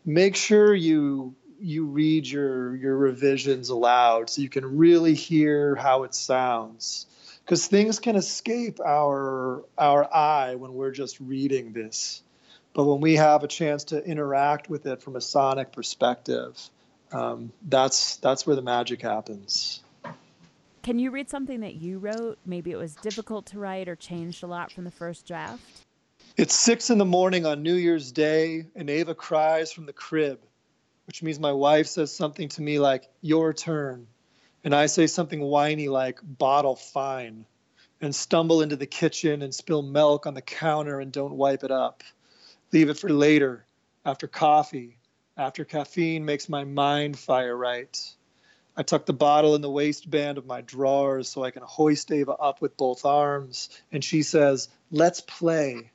make 0.06 0.36
sure 0.36 0.74
you 0.74 1.36
you 1.63 1.86
read 1.86 2.28
your 2.28 2.76
your 2.76 2.97
revisions 2.97 3.69
aloud 3.69 4.30
so 4.30 4.41
you 4.41 4.49
can 4.49 4.78
really 4.78 5.13
hear 5.13 5.76
how 5.76 6.04
it 6.04 6.13
sounds. 6.13 7.08
Because 7.43 7.67
things 7.67 7.99
can 7.99 8.15
escape 8.15 8.80
our 8.80 9.63
our 9.78 10.13
eye 10.13 10.56
when 10.56 10.73
we're 10.73 10.91
just 10.91 11.19
reading 11.19 11.73
this. 11.73 12.21
But 12.73 12.86
when 12.86 13.02
we 13.02 13.15
have 13.15 13.43
a 13.43 13.47
chance 13.47 13.86
to 13.86 14.04
interact 14.04 14.69
with 14.69 14.86
it 14.86 15.02
from 15.02 15.15
a 15.15 15.21
sonic 15.21 15.71
perspective 15.71 16.58
um, 17.13 17.54
that's 17.69 18.17
that's 18.17 18.45
where 18.45 18.56
the 18.56 18.62
magic 18.62 19.02
happens. 19.02 19.82
Can 20.82 20.99
you 20.99 21.12
read 21.12 21.30
something 21.30 21.62
that 21.62 21.76
you 21.76 21.99
wrote? 21.99 22.39
Maybe 22.45 22.71
it 22.71 22.76
was 22.76 22.95
difficult 22.95 23.45
to 23.47 23.60
write 23.60 23.88
or 23.88 23.95
changed 23.95 24.43
a 24.43 24.47
lot 24.47 24.71
from 24.71 24.84
the 24.84 24.91
first 24.91 25.26
draft? 25.26 25.62
It's 26.36 26.56
six 26.56 26.89
in 26.89 26.97
the 26.97 27.06
morning 27.06 27.45
on 27.45 27.62
new 27.62 27.76
year's 27.76 28.12
day 28.12 28.65
and 28.76 28.89
ava 28.89 29.15
cries 29.15 29.71
from 29.71 29.86
the 29.86 29.93
crib 29.93 30.39
which 31.06 31.22
means 31.22 31.39
my 31.39 31.52
wife 31.52 31.88
says 31.88 32.16
something 32.16 32.50
to 32.50 32.62
me 32.62 32.80
like, 32.80 33.10
Your 33.22 33.54
turn. 33.54 34.08
And 34.63 34.74
I 34.74 34.86
say 34.86 35.08
something 35.08 35.42
whiny 35.42 35.89
like, 35.89 36.20
Bottle 36.24 36.76
fine. 36.76 37.46
And 38.02 38.13
stumble 38.13 38.62
into 38.62 38.76
the 38.76 38.86
kitchen 38.86 39.42
and 39.42 39.54
spill 39.54 39.82
milk 39.82 40.26
on 40.26 40.34
the 40.34 40.42
counter 40.42 41.00
and 41.00 41.12
don't 41.12 41.36
wipe 41.36 41.63
it 41.63 41.72
up. 41.72 42.04
Leave 42.72 42.89
it 42.89 42.98
for 42.98 43.10
later, 43.10 43.66
after 44.06 44.28
coffee, 44.28 44.98
after 45.38 45.63
caffeine 45.63 46.26
makes 46.26 46.50
my 46.50 46.63
mind 46.63 47.18
fire 47.18 47.56
right. 47.56 47.98
I 48.76 48.84
tuck 48.84 49.06
the 49.06 49.13
bottle 49.13 49.56
in 49.56 49.62
the 49.62 49.70
waistband 49.70 50.38
of 50.38 50.46
my 50.46 50.62
drawers 50.62 51.30
so 51.30 51.44
I 51.44 51.52
can 51.52 51.63
hoist 51.63 52.12
Ava 52.12 52.34
up 52.34 52.62
with 52.62 52.76
both 52.76 53.06
arms. 53.06 53.70
And 53.92 54.04
she 54.04 54.24
says, 54.24 54.70
Let's 54.92 55.22
play. 55.22 55.92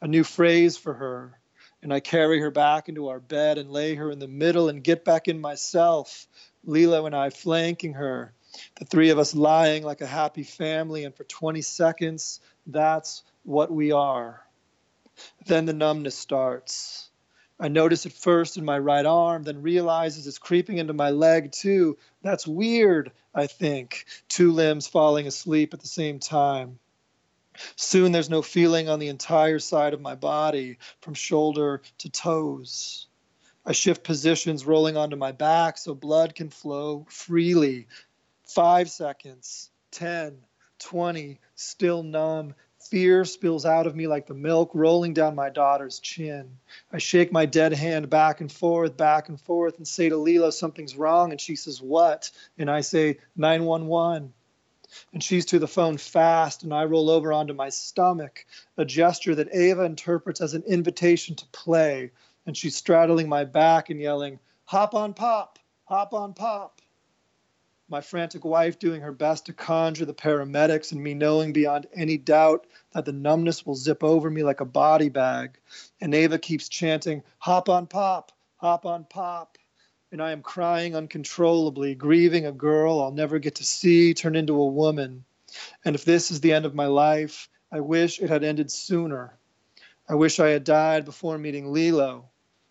A 0.00 0.08
new 0.08 0.24
phrase 0.24 0.76
for 0.76 0.94
her 0.94 1.37
and 1.82 1.92
I 1.92 2.00
carry 2.00 2.40
her 2.40 2.50
back 2.50 2.88
into 2.88 3.08
our 3.08 3.20
bed 3.20 3.58
and 3.58 3.70
lay 3.70 3.94
her 3.94 4.10
in 4.10 4.18
the 4.18 4.28
middle 4.28 4.68
and 4.68 4.82
get 4.82 5.04
back 5.04 5.28
in 5.28 5.40
myself, 5.40 6.26
Lila 6.64 7.04
and 7.04 7.14
I 7.14 7.30
flanking 7.30 7.94
her, 7.94 8.32
the 8.76 8.84
three 8.84 9.10
of 9.10 9.18
us 9.18 9.34
lying 9.34 9.84
like 9.84 10.00
a 10.00 10.06
happy 10.06 10.42
family, 10.42 11.04
and 11.04 11.14
for 11.14 11.24
20 11.24 11.62
seconds, 11.62 12.40
that's 12.66 13.22
what 13.44 13.70
we 13.70 13.92
are. 13.92 14.42
Then 15.46 15.66
the 15.66 15.72
numbness 15.72 16.16
starts. 16.16 17.08
I 17.60 17.68
notice 17.68 18.06
it 18.06 18.12
first 18.12 18.56
in 18.56 18.64
my 18.64 18.78
right 18.78 19.04
arm, 19.04 19.42
then 19.42 19.62
realizes 19.62 20.26
it's 20.26 20.38
creeping 20.38 20.78
into 20.78 20.92
my 20.92 21.10
leg 21.10 21.50
too. 21.50 21.98
That's 22.22 22.46
weird, 22.46 23.10
I 23.34 23.48
think, 23.48 24.04
two 24.28 24.52
limbs 24.52 24.86
falling 24.86 25.26
asleep 25.26 25.74
at 25.74 25.80
the 25.80 25.88
same 25.88 26.20
time. 26.20 26.78
Soon 27.76 28.12
there's 28.12 28.30
no 28.30 28.42
feeling 28.42 28.88
on 28.88 28.98
the 28.98 29.08
entire 29.08 29.58
side 29.58 29.94
of 29.94 30.00
my 30.00 30.14
body, 30.14 30.78
from 31.00 31.14
shoulder 31.14 31.82
to 31.98 32.10
toes. 32.10 33.06
I 33.66 33.72
shift 33.72 34.02
positions, 34.02 34.64
rolling 34.64 34.96
onto 34.96 35.16
my 35.16 35.32
back 35.32 35.76
so 35.76 35.94
blood 35.94 36.34
can 36.34 36.48
flow 36.48 37.06
freely. 37.10 37.86
Five 38.44 38.90
seconds, 38.90 39.70
10, 39.90 40.38
20, 40.78 41.38
still 41.54 42.02
numb. 42.02 42.54
Fear 42.80 43.26
spills 43.26 43.66
out 43.66 43.86
of 43.86 43.94
me 43.94 44.06
like 44.06 44.26
the 44.26 44.34
milk 44.34 44.70
rolling 44.72 45.12
down 45.12 45.34
my 45.34 45.50
daughter's 45.50 45.98
chin. 45.98 46.56
I 46.90 46.98
shake 46.98 47.30
my 47.30 47.44
dead 47.44 47.74
hand 47.74 48.08
back 48.08 48.40
and 48.40 48.50
forth, 48.50 48.96
back 48.96 49.28
and 49.28 49.38
forth, 49.38 49.76
and 49.76 49.86
say 49.86 50.08
to 50.08 50.16
Lila, 50.16 50.52
something's 50.52 50.96
wrong. 50.96 51.32
And 51.32 51.40
she 51.40 51.56
says, 51.56 51.82
What? 51.82 52.30
And 52.56 52.70
I 52.70 52.80
say, 52.80 53.18
911 53.36 54.32
and 55.12 55.22
she's 55.22 55.46
to 55.46 55.58
the 55.58 55.68
phone 55.68 55.96
fast, 55.96 56.62
and 56.62 56.72
I 56.72 56.84
roll 56.84 57.10
over 57.10 57.32
onto 57.32 57.54
my 57.54 57.68
stomach, 57.68 58.46
a 58.76 58.84
gesture 58.84 59.34
that 59.34 59.54
Ava 59.54 59.84
interprets 59.84 60.40
as 60.40 60.54
an 60.54 60.62
invitation 60.64 61.34
to 61.36 61.46
play, 61.46 62.10
and 62.46 62.56
she's 62.56 62.76
straddling 62.76 63.28
my 63.28 63.44
back 63.44 63.90
and 63.90 64.00
yelling, 64.00 64.38
Hop 64.64 64.94
on 64.94 65.14
pop, 65.14 65.58
hop 65.84 66.12
on 66.12 66.34
pop. 66.34 66.80
My 67.90 68.02
frantic 68.02 68.44
wife 68.44 68.78
doing 68.78 69.00
her 69.00 69.12
best 69.12 69.46
to 69.46 69.54
conjure 69.54 70.04
the 70.04 70.12
paramedics, 70.12 70.92
and 70.92 71.02
me 71.02 71.14
knowing 71.14 71.54
beyond 71.54 71.86
any 71.94 72.18
doubt 72.18 72.66
that 72.92 73.06
the 73.06 73.12
numbness 73.12 73.64
will 73.64 73.74
zip 73.74 74.04
over 74.04 74.28
me 74.28 74.42
like 74.42 74.60
a 74.60 74.66
body 74.66 75.08
bag. 75.08 75.58
And 76.00 76.14
Ava 76.14 76.38
keeps 76.38 76.68
chanting, 76.68 77.22
Hop 77.38 77.70
on 77.70 77.86
pop, 77.86 78.32
hop 78.56 78.84
on 78.84 79.04
pop. 79.04 79.56
And 80.10 80.22
I 80.22 80.32
am 80.32 80.42
crying 80.42 80.96
uncontrollably, 80.96 81.94
grieving 81.94 82.46
a 82.46 82.52
girl 82.52 83.00
I'll 83.00 83.12
never 83.12 83.38
get 83.38 83.56
to 83.56 83.64
see 83.64 84.14
turn 84.14 84.36
into 84.36 84.60
a 84.60 84.66
woman. 84.66 85.24
And 85.84 85.94
if 85.94 86.04
this 86.04 86.30
is 86.30 86.40
the 86.40 86.52
end 86.52 86.64
of 86.64 86.74
my 86.74 86.86
life, 86.86 87.48
I 87.70 87.80
wish 87.80 88.20
it 88.20 88.30
had 88.30 88.44
ended 88.44 88.70
sooner. 88.70 89.38
I 90.08 90.14
wish 90.14 90.40
I 90.40 90.48
had 90.48 90.64
died 90.64 91.04
before 91.04 91.36
meeting 91.36 91.72
Lilo, 91.72 92.30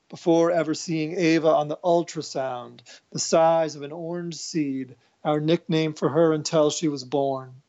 before 0.10 0.52
ever 0.52 0.74
seeing 0.74 1.16
Ava 1.16 1.50
on 1.50 1.68
the 1.68 1.78
ultrasound, 1.84 2.80
the 3.12 3.20
size 3.20 3.76
of 3.76 3.84
an 3.84 3.92
orange 3.92 4.36
seed, 4.36 4.96
our 5.24 5.40
nickname 5.40 5.94
for 5.94 6.10
her 6.10 6.34
until 6.34 6.72
she 6.72 6.88
was 6.88 7.04
born. 7.04 7.62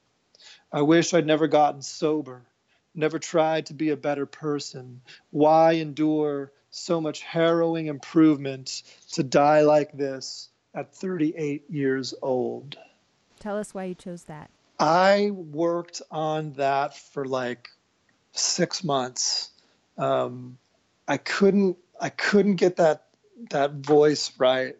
I 0.72 0.82
wish 0.82 1.12
I'd 1.12 1.26
never 1.26 1.48
gotten 1.48 1.82
sober, 1.82 2.46
never 2.94 3.18
tried 3.18 3.66
to 3.66 3.74
be 3.74 3.90
a 3.90 3.96
better 3.96 4.26
person. 4.26 5.02
Why 5.30 5.72
endure 5.72 6.52
so 6.70 7.00
much 7.00 7.22
harrowing 7.22 7.86
improvement 7.86 8.82
to 9.12 9.22
die 9.22 9.62
like 9.62 9.92
this 9.92 10.48
at 10.74 10.94
38 10.94 11.70
years 11.70 12.14
old. 12.22 12.76
Tell 13.40 13.56
us 13.56 13.74
why 13.74 13.84
you 13.84 13.94
chose 13.94 14.24
that. 14.24 14.50
I 14.78 15.30
worked 15.32 16.02
on 16.10 16.52
that 16.54 16.96
for 16.96 17.24
like 17.24 17.70
six 18.32 18.84
months. 18.84 19.50
Um, 19.96 20.58
I 21.06 21.16
couldn't 21.16 21.78
I 22.00 22.10
couldn't 22.10 22.56
get 22.56 22.76
that 22.76 23.06
that 23.50 23.72
voice 23.74 24.32
right. 24.38 24.76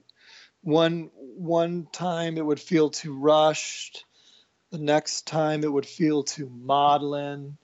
One 0.63 1.11
one 1.15 1.89
time 1.93 2.37
it 2.39 2.45
would 2.45 2.61
feel 2.61 2.91
too 2.91 3.15
rushed. 3.19 4.05
The 4.71 4.79
next 4.79 5.27
time 5.27 5.65
it 5.65 5.73
would 5.73 5.87
feel 5.87 6.23
too 6.23 6.49
maudlin. 6.49 7.57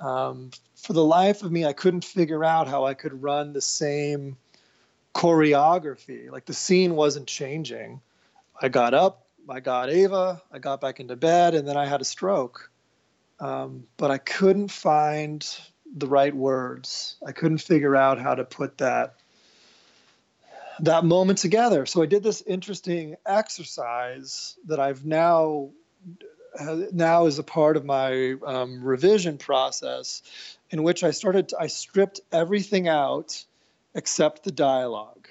Um, 0.00 0.50
for 0.82 0.92
the 0.92 1.04
life 1.04 1.42
of 1.42 1.52
me, 1.52 1.64
I 1.64 1.72
couldn't 1.72 2.04
figure 2.04 2.44
out 2.44 2.66
how 2.66 2.84
I 2.84 2.94
could 2.94 3.22
run 3.22 3.52
the 3.52 3.60
same 3.60 4.36
choreography. 5.14 6.30
Like 6.30 6.44
the 6.44 6.54
scene 6.54 6.96
wasn't 6.96 7.28
changing. 7.28 8.00
I 8.60 8.68
got 8.68 8.92
up, 8.92 9.26
I 9.48 9.60
got 9.60 9.90
Ava, 9.90 10.42
I 10.50 10.58
got 10.58 10.80
back 10.80 10.98
into 10.98 11.14
bed, 11.14 11.54
and 11.54 11.66
then 11.66 11.76
I 11.76 11.86
had 11.86 12.00
a 12.00 12.04
stroke. 12.04 12.70
Um, 13.38 13.84
but 13.96 14.10
I 14.10 14.18
couldn't 14.18 14.70
find 14.70 15.46
the 15.96 16.06
right 16.06 16.34
words. 16.34 17.16
I 17.24 17.32
couldn't 17.32 17.58
figure 17.58 17.94
out 17.94 18.20
how 18.20 18.34
to 18.34 18.44
put 18.44 18.78
that 18.78 19.14
that 20.80 21.04
moment 21.04 21.38
together. 21.38 21.86
So 21.86 22.02
I 22.02 22.06
did 22.06 22.24
this 22.24 22.42
interesting 22.42 23.16
exercise 23.24 24.56
that 24.66 24.80
I've 24.80 25.04
now 25.04 25.70
now 26.92 27.26
is 27.26 27.38
a 27.38 27.42
part 27.42 27.76
of 27.76 27.84
my 27.84 28.34
um, 28.44 28.82
revision 28.82 29.38
process 29.38 30.22
in 30.72 30.82
which 30.82 31.04
I 31.04 31.10
started, 31.10 31.52
I 31.58 31.68
stripped 31.68 32.22
everything 32.32 32.88
out 32.88 33.44
except 33.94 34.42
the 34.42 34.50
dialogue. 34.50 35.28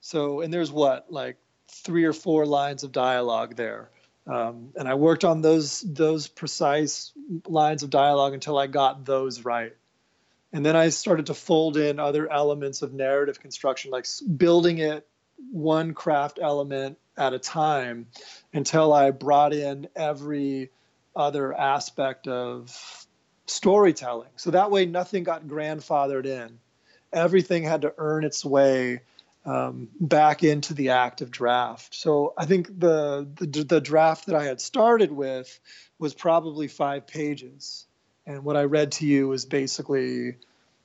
So, 0.00 0.40
and 0.40 0.52
there's 0.52 0.72
what, 0.72 1.10
like 1.10 1.36
three 1.68 2.04
or 2.04 2.12
four 2.12 2.44
lines 2.44 2.82
of 2.82 2.90
dialogue 2.90 3.54
there. 3.54 3.88
Um, 4.26 4.72
and 4.76 4.88
I 4.88 4.94
worked 4.94 5.24
on 5.24 5.40
those 5.42 5.80
those 5.80 6.28
precise 6.28 7.12
lines 7.46 7.82
of 7.82 7.90
dialogue 7.90 8.34
until 8.34 8.58
I 8.58 8.66
got 8.66 9.04
those 9.04 9.44
right. 9.44 9.74
And 10.52 10.66
then 10.66 10.76
I 10.76 10.90
started 10.90 11.26
to 11.26 11.34
fold 11.34 11.76
in 11.76 11.98
other 11.98 12.30
elements 12.30 12.82
of 12.82 12.92
narrative 12.92 13.40
construction, 13.40 13.90
like 13.90 14.06
building 14.36 14.78
it 14.78 15.06
one 15.50 15.94
craft 15.94 16.38
element 16.40 16.98
at 17.16 17.32
a 17.32 17.38
time 17.38 18.06
until 18.52 18.92
I 18.92 19.10
brought 19.10 19.52
in 19.52 19.88
every 19.96 20.70
other 21.16 21.52
aspect 21.52 22.28
of 22.28 23.01
storytelling. 23.46 24.30
So 24.36 24.50
that 24.50 24.70
way, 24.70 24.86
nothing 24.86 25.24
got 25.24 25.46
grandfathered 25.46 26.26
in. 26.26 26.58
Everything 27.12 27.62
had 27.62 27.82
to 27.82 27.94
earn 27.98 28.24
its 28.24 28.44
way 28.44 29.00
um, 29.44 29.88
back 30.00 30.44
into 30.44 30.74
the 30.74 30.90
active 30.90 31.30
draft. 31.30 31.94
So 31.94 32.32
I 32.38 32.46
think 32.46 32.78
the, 32.78 33.28
the 33.36 33.64
the 33.64 33.80
draft 33.80 34.26
that 34.26 34.36
I 34.36 34.44
had 34.44 34.60
started 34.60 35.10
with 35.10 35.58
was 35.98 36.14
probably 36.14 36.68
five 36.68 37.06
pages, 37.06 37.86
and 38.26 38.44
what 38.44 38.56
I 38.56 38.64
read 38.64 38.92
to 38.92 39.06
you 39.06 39.28
was 39.28 39.44
basically 39.44 40.36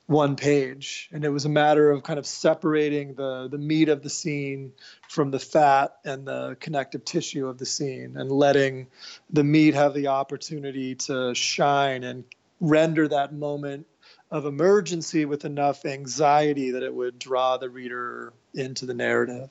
one 0.08 0.36
page 0.36 1.10
and 1.12 1.22
it 1.22 1.28
was 1.28 1.44
a 1.44 1.50
matter 1.50 1.90
of 1.90 2.02
kind 2.02 2.18
of 2.18 2.26
separating 2.26 3.12
the 3.12 3.46
the 3.50 3.58
meat 3.58 3.90
of 3.90 4.02
the 4.02 4.08
scene 4.08 4.72
from 5.06 5.30
the 5.30 5.38
fat 5.38 5.96
and 6.02 6.26
the 6.26 6.56
connective 6.60 7.04
tissue 7.04 7.46
of 7.46 7.58
the 7.58 7.66
scene 7.66 8.16
and 8.16 8.32
letting 8.32 8.86
the 9.28 9.44
meat 9.44 9.74
have 9.74 9.92
the 9.92 10.06
opportunity 10.06 10.94
to 10.94 11.34
shine 11.34 12.04
and 12.04 12.24
render 12.60 13.08
that 13.08 13.32
moment 13.32 13.86
of 14.30 14.44
emergency 14.44 15.24
with 15.24 15.44
enough 15.44 15.84
anxiety 15.84 16.72
that 16.72 16.82
it 16.82 16.94
would 16.94 17.18
draw 17.18 17.56
the 17.56 17.70
reader 17.70 18.32
into 18.54 18.86
the 18.86 18.94
narrative. 18.94 19.50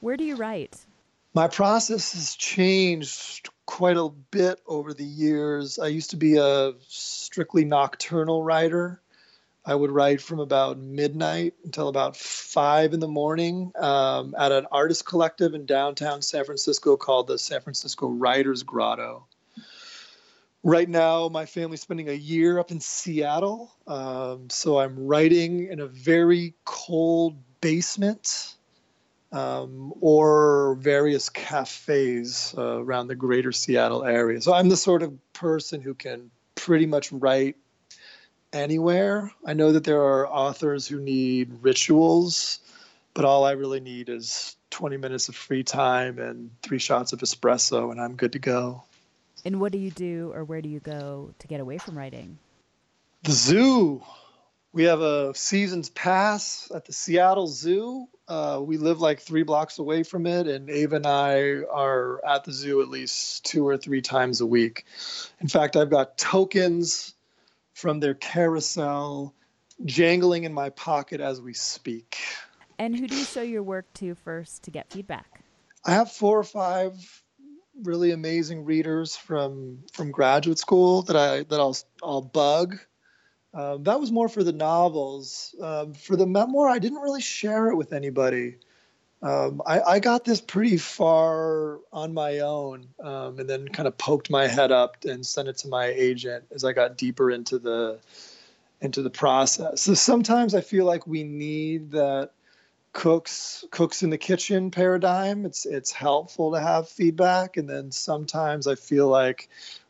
Where 0.00 0.16
do 0.16 0.24
you 0.24 0.36
write? 0.36 0.76
My 1.34 1.48
process 1.48 2.12
has 2.12 2.34
changed 2.34 3.48
quite 3.66 3.96
a 3.96 4.08
bit 4.08 4.60
over 4.66 4.92
the 4.92 5.04
years. 5.04 5.78
I 5.78 5.86
used 5.86 6.10
to 6.10 6.16
be 6.16 6.36
a 6.36 6.72
strictly 6.88 7.64
nocturnal 7.64 8.42
writer. 8.42 9.00
I 9.64 9.74
would 9.74 9.90
write 9.90 10.20
from 10.20 10.40
about 10.40 10.76
midnight 10.78 11.54
until 11.64 11.88
about 11.88 12.16
five 12.16 12.92
in 12.94 13.00
the 13.00 13.08
morning 13.08 13.72
um, 13.78 14.34
at 14.36 14.50
an 14.50 14.66
artist 14.72 15.06
collective 15.06 15.54
in 15.54 15.66
downtown 15.66 16.20
San 16.20 16.44
Francisco 16.44 16.96
called 16.96 17.28
the 17.28 17.38
San 17.38 17.60
Francisco 17.60 18.08
Writers 18.08 18.64
Grotto. 18.64 19.26
Right 20.64 20.88
now, 20.88 21.28
my 21.28 21.46
family's 21.46 21.80
spending 21.80 22.08
a 22.08 22.12
year 22.12 22.60
up 22.60 22.70
in 22.70 22.78
Seattle, 22.78 23.72
um, 23.88 24.48
so 24.48 24.78
I'm 24.78 25.06
writing 25.06 25.66
in 25.66 25.80
a 25.80 25.86
very 25.86 26.54
cold 26.64 27.36
basement 27.60 28.54
um, 29.32 29.92
or 30.00 30.76
various 30.76 31.30
cafes 31.30 32.54
uh, 32.56 32.80
around 32.80 33.08
the 33.08 33.16
greater 33.16 33.50
Seattle 33.50 34.04
area. 34.04 34.40
So 34.40 34.54
I'm 34.54 34.68
the 34.68 34.76
sort 34.76 35.02
of 35.02 35.18
person 35.32 35.80
who 35.80 35.94
can 35.94 36.30
pretty 36.54 36.86
much 36.86 37.10
write 37.10 37.56
anywhere. 38.52 39.32
I 39.44 39.54
know 39.54 39.72
that 39.72 39.82
there 39.82 40.02
are 40.02 40.28
authors 40.28 40.86
who 40.86 41.00
need 41.00 41.50
rituals, 41.62 42.60
but 43.14 43.24
all 43.24 43.44
I 43.44 43.52
really 43.52 43.80
need 43.80 44.08
is 44.08 44.56
20 44.70 44.96
minutes 44.98 45.28
of 45.28 45.34
free 45.34 45.64
time 45.64 46.18
and 46.18 46.50
three 46.62 46.78
shots 46.78 47.12
of 47.12 47.18
espresso, 47.18 47.90
and 47.90 48.00
I'm 48.00 48.14
good 48.14 48.32
to 48.32 48.38
go. 48.38 48.84
And 49.44 49.60
what 49.60 49.72
do 49.72 49.78
you 49.78 49.90
do, 49.90 50.30
or 50.34 50.44
where 50.44 50.62
do 50.62 50.68
you 50.68 50.80
go 50.80 51.34
to 51.38 51.46
get 51.46 51.60
away 51.60 51.78
from 51.78 51.98
writing? 51.98 52.38
The 53.24 53.32
zoo. 53.32 54.02
We 54.72 54.84
have 54.84 55.00
a 55.00 55.34
season's 55.34 55.90
pass 55.90 56.70
at 56.74 56.86
the 56.86 56.92
Seattle 56.92 57.46
Zoo. 57.46 58.08
Uh, 58.26 58.60
we 58.62 58.78
live 58.78 59.00
like 59.00 59.20
three 59.20 59.42
blocks 59.42 59.78
away 59.78 60.02
from 60.02 60.26
it, 60.26 60.46
and 60.46 60.70
Ava 60.70 60.96
and 60.96 61.06
I 61.06 61.64
are 61.70 62.24
at 62.24 62.44
the 62.44 62.52
zoo 62.52 62.80
at 62.80 62.88
least 62.88 63.44
two 63.44 63.66
or 63.66 63.76
three 63.76 64.00
times 64.00 64.40
a 64.40 64.46
week. 64.46 64.86
In 65.40 65.48
fact, 65.48 65.76
I've 65.76 65.90
got 65.90 66.16
tokens 66.16 67.14
from 67.74 68.00
their 68.00 68.14
carousel 68.14 69.34
jangling 69.84 70.44
in 70.44 70.54
my 70.54 70.70
pocket 70.70 71.20
as 71.20 71.40
we 71.40 71.52
speak. 71.52 72.18
And 72.78 72.96
who 72.96 73.06
do 73.06 73.16
you 73.16 73.24
show 73.24 73.42
your 73.42 73.62
work 73.62 73.92
to 73.94 74.14
first 74.14 74.62
to 74.64 74.70
get 74.70 74.90
feedback? 74.90 75.42
I 75.84 75.92
have 75.92 76.10
four 76.10 76.38
or 76.38 76.44
five 76.44 77.21
really 77.82 78.12
amazing 78.12 78.64
readers 78.64 79.16
from 79.16 79.78
from 79.92 80.10
graduate 80.10 80.58
school 80.58 81.02
that 81.02 81.16
I 81.16 81.42
that 81.44 81.60
I'll 81.60 81.76
I'll 82.02 82.22
bug. 82.22 82.78
Um, 83.54 83.82
that 83.84 84.00
was 84.00 84.10
more 84.10 84.28
for 84.28 84.42
the 84.42 84.52
novels. 84.52 85.54
Um, 85.60 85.92
for 85.92 86.16
the 86.16 86.26
memoir, 86.26 86.68
I 86.68 86.78
didn't 86.78 87.00
really 87.00 87.20
share 87.20 87.68
it 87.68 87.76
with 87.76 87.92
anybody. 87.92 88.56
Um, 89.22 89.62
I, 89.64 89.80
I, 89.82 89.98
got 90.00 90.24
this 90.24 90.40
pretty 90.40 90.78
far 90.78 91.78
on 91.92 92.12
my 92.12 92.40
own 92.40 92.88
um, 92.98 93.38
and 93.38 93.48
then 93.48 93.68
kind 93.68 93.86
of 93.86 93.96
poked 93.96 94.30
my 94.30 94.48
head 94.48 94.72
up 94.72 94.96
and 95.04 95.24
sent 95.24 95.46
it 95.46 95.56
to 95.58 95.68
my 95.68 95.84
agent 95.86 96.44
as 96.50 96.64
I 96.64 96.72
got 96.72 96.98
deeper 96.98 97.30
into 97.30 97.60
the 97.60 98.00
into 98.80 99.00
the 99.00 99.10
process. 99.10 99.82
So 99.82 99.94
sometimes 99.94 100.56
I 100.56 100.60
feel 100.60 100.86
like 100.86 101.06
we 101.06 101.22
need 101.22 101.92
that 101.92 102.32
cooks 102.92 103.64
cooks 103.70 104.02
in 104.02 104.10
the 104.10 104.18
kitchen 104.18 104.70
paradigm. 104.70 105.46
It's 105.46 105.66
it's 105.66 105.92
helpful 105.92 106.52
to 106.52 106.60
have 106.60 106.88
feedback, 106.88 107.56
and 107.56 107.68
then 107.68 107.90
sometimes 107.90 108.66
I 108.66 108.74
feel 108.74 109.08
like 109.08 109.48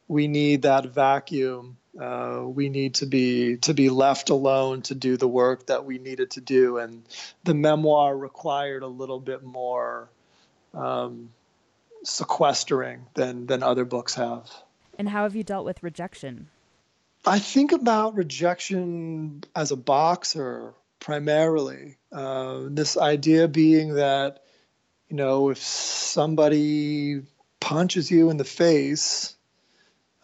we 0.08 0.28
need 0.28 0.62
that 0.62 0.86
vacuum 0.86 1.76
uh, 2.00 2.42
we 2.46 2.70
need 2.70 2.94
to 2.94 3.06
be 3.06 3.58
to 3.58 3.74
be 3.74 3.90
left 3.90 4.30
alone 4.30 4.82
to 4.82 4.94
do 4.94 5.16
the 5.16 5.28
work 5.28 5.66
that 5.66 5.84
we 5.84 5.98
needed 5.98 6.30
to 6.32 6.40
do, 6.40 6.78
and 6.78 7.02
the 7.44 7.54
memoir 7.54 8.16
required 8.16 8.82
a 8.82 8.86
little 8.86 9.20
bit 9.20 9.42
more 9.42 10.08
um, 10.72 11.30
sequestering 12.02 13.06
than 13.14 13.46
than 13.46 13.62
other 13.62 13.84
books 13.84 14.14
have. 14.14 14.50
And 14.98 15.08
how 15.08 15.24
have 15.24 15.36
you 15.36 15.44
dealt 15.44 15.66
with 15.66 15.82
rejection? 15.82 16.48
I 17.26 17.38
think 17.38 17.72
about 17.72 18.16
rejection 18.16 19.44
as 19.54 19.70
a 19.70 19.76
boxer 19.76 20.72
primarily. 20.98 21.98
Uh, 22.12 22.64
this 22.68 22.96
idea 22.96 23.48
being 23.48 23.94
that, 23.94 24.42
you 25.08 25.16
know, 25.16 25.50
if 25.50 25.58
somebody 25.58 27.22
punches 27.60 28.10
you 28.10 28.30
in 28.30 28.36
the 28.36 28.44
face, 28.44 29.34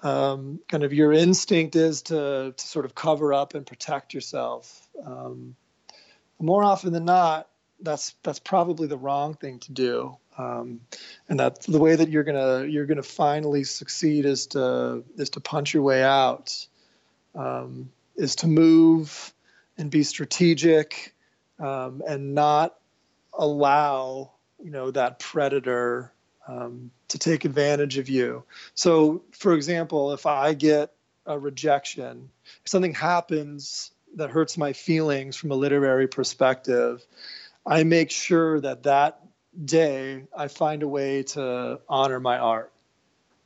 um, 0.02 0.60
kind 0.68 0.84
of 0.84 0.92
your 0.92 1.12
instinct 1.12 1.76
is 1.76 2.02
to, 2.02 2.54
to 2.56 2.66
sort 2.66 2.84
of 2.84 2.94
cover 2.94 3.32
up 3.32 3.54
and 3.54 3.66
protect 3.66 4.14
yourself. 4.14 4.88
Um, 5.04 5.56
more 6.38 6.62
often 6.62 6.92
than 6.92 7.04
not, 7.04 7.48
that's 7.80 8.14
that's 8.22 8.40
probably 8.40 8.86
the 8.86 8.98
wrong 8.98 9.34
thing 9.34 9.58
to 9.60 9.72
do. 9.72 10.16
Um, 10.36 10.80
and 11.28 11.40
that 11.40 11.62
the 11.62 11.78
way 11.78 11.96
that 11.96 12.08
you're 12.08 12.24
gonna 12.24 12.64
you're 12.64 12.86
gonna 12.86 13.02
finally 13.02 13.64
succeed 13.64 14.24
is 14.24 14.48
to 14.48 15.04
is 15.16 15.30
to 15.30 15.40
punch 15.40 15.74
your 15.74 15.82
way 15.82 16.02
out, 16.02 16.66
um, 17.34 17.90
is 18.16 18.36
to 18.36 18.46
move 18.46 19.32
and 19.76 19.90
be 19.90 20.02
strategic, 20.02 21.14
um, 21.58 22.02
and 22.06 22.34
not 22.34 22.76
allow 23.36 24.32
you 24.62 24.70
know 24.70 24.90
that 24.90 25.18
predator 25.18 26.12
um, 26.46 26.90
to 27.08 27.18
take 27.18 27.44
advantage 27.44 27.98
of 27.98 28.08
you. 28.08 28.44
So, 28.74 29.22
for 29.32 29.52
example, 29.54 30.12
if 30.12 30.26
I 30.26 30.54
get 30.54 30.92
a 31.26 31.38
rejection, 31.38 32.30
if 32.64 32.70
something 32.70 32.94
happens 32.94 33.92
that 34.16 34.30
hurts 34.30 34.56
my 34.56 34.72
feelings 34.72 35.36
from 35.36 35.50
a 35.50 35.54
literary 35.54 36.08
perspective, 36.08 37.04
I 37.66 37.84
make 37.84 38.10
sure 38.10 38.60
that 38.60 38.84
that 38.84 39.20
day 39.62 40.24
I 40.36 40.48
find 40.48 40.82
a 40.82 40.88
way 40.88 41.22
to 41.24 41.80
honor 41.88 42.18
my 42.18 42.38
art. 42.38 42.72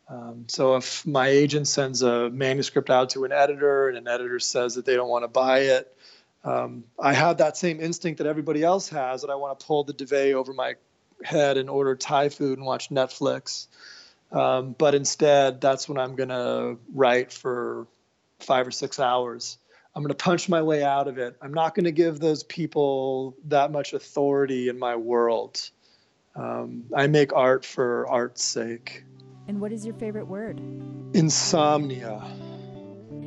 Um, 0.09 0.45
so 0.49 0.77
if 0.77 1.07
my 1.07 1.29
agent 1.29 1.67
sends 1.67 2.03
a 2.03 2.29
manuscript 2.31 2.91
out 2.91 3.11
to 3.11 3.25
an 3.25 3.33
editor 3.33 3.89
and 3.89 3.97
an 3.97 4.09
editor 4.09 4.39
says 4.39 4.75
that 4.75 4.85
they 4.85 4.95
don't 4.95 5.09
want 5.09 5.25
to 5.25 5.29
buy 5.29 5.61
it, 5.61 5.97
um, 6.45 6.85
I 6.99 7.13
have 7.13 7.39
that 7.39 7.57
same 7.57 7.81
instinct 7.81 8.19
that 8.19 8.27
everybody 8.27 8.63
else 8.63 8.89
has 8.89 9.23
that 9.23 9.31
I 9.31 9.37
want 9.37 9.59
to 9.59 9.67
pull 9.67 9.85
the 9.85 9.93
duvet 9.93 10.35
over 10.35 10.53
my 10.53 10.75
head 11.23 11.57
and 11.57 11.71
order 11.71 11.95
Thai 11.95 12.29
food 12.29 12.59
and 12.59 12.67
watch 12.67 12.91
Netflix. 12.91 13.69
Um, 14.33 14.75
but 14.77 14.95
instead, 14.95 15.61
that's 15.61 15.89
when 15.89 15.99
I'm 15.99 16.17
going 16.17 16.31
to 16.31 16.79
write 16.93 17.33
for 17.33 17.87
five 18.41 18.67
or 18.67 18.71
six 18.71 18.99
hours. 18.99 19.59
I'm 19.95 20.03
going 20.03 20.09
to 20.09 20.15
punch 20.15 20.49
my 20.49 20.63
way 20.63 20.83
out 20.83 21.07
of 21.07 21.19
it. 21.19 21.37
I'm 21.43 21.53
not 21.53 21.75
going 21.75 21.85
to 21.85 21.93
give 21.93 22.19
those 22.19 22.43
people 22.43 23.37
that 23.49 23.71
much 23.71 23.93
authority 23.93 24.69
in 24.69 24.79
my 24.79 24.97
world. 24.97 25.71
Um, 26.35 26.85
I 26.97 27.09
make 27.09 27.33
art 27.35 27.65
for 27.65 28.09
art's 28.09 28.43
sake. 28.43 29.05
And 29.49 29.61
what 29.61 29.71
is 29.71 29.85
your 29.85 29.95
favorite 29.95 30.27
word? 30.27 30.61
Insomnia. 31.13 32.23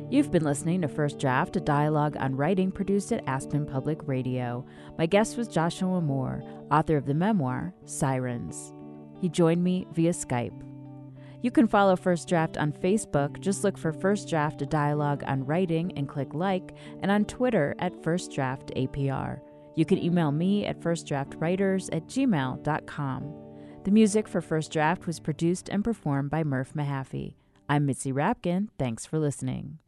You've 0.08 0.30
been 0.30 0.44
listening 0.44 0.82
to 0.82 0.88
First 0.88 1.18
Draft, 1.18 1.56
a 1.56 1.60
dialogue 1.60 2.16
on 2.20 2.36
writing 2.36 2.70
produced 2.70 3.12
at 3.12 3.26
Aspen 3.26 3.66
Public 3.66 3.98
Radio. 4.06 4.64
My 4.96 5.04
guest 5.04 5.36
was 5.36 5.48
Joshua 5.48 6.00
Mohr, 6.00 6.42
author 6.70 6.96
of 6.96 7.06
the 7.06 7.14
memoir 7.14 7.74
Sirens. 7.86 8.72
He 9.20 9.28
joined 9.28 9.64
me 9.64 9.84
via 9.94 10.12
Skype. 10.12 10.62
You 11.42 11.50
can 11.50 11.66
follow 11.66 11.96
First 11.96 12.28
Draft 12.28 12.56
on 12.56 12.70
Facebook. 12.70 13.40
Just 13.40 13.64
look 13.64 13.76
for 13.76 13.92
First 13.92 14.28
Draft, 14.28 14.62
a 14.62 14.66
dialogue 14.66 15.24
on 15.26 15.44
writing, 15.44 15.92
and 15.96 16.08
click 16.08 16.34
like, 16.34 16.76
and 17.02 17.10
on 17.10 17.24
Twitter 17.24 17.74
at 17.80 18.04
First 18.04 18.32
Draft 18.32 18.70
APR. 18.76 19.40
You 19.74 19.84
can 19.84 19.98
email 19.98 20.30
me 20.30 20.66
at 20.66 20.80
firstdraftwriters 20.80 21.88
at 21.92 22.06
gmail.com. 22.06 23.34
The 23.82 23.90
music 23.90 24.28
for 24.28 24.40
First 24.40 24.72
Draft 24.72 25.08
was 25.08 25.18
produced 25.18 25.68
and 25.68 25.82
performed 25.82 26.30
by 26.30 26.44
Murph 26.44 26.74
Mahaffey. 26.74 27.34
I'm 27.68 27.86
Mitzi 27.86 28.12
Rapkin. 28.12 28.68
Thanks 28.78 29.04
for 29.04 29.18
listening. 29.18 29.78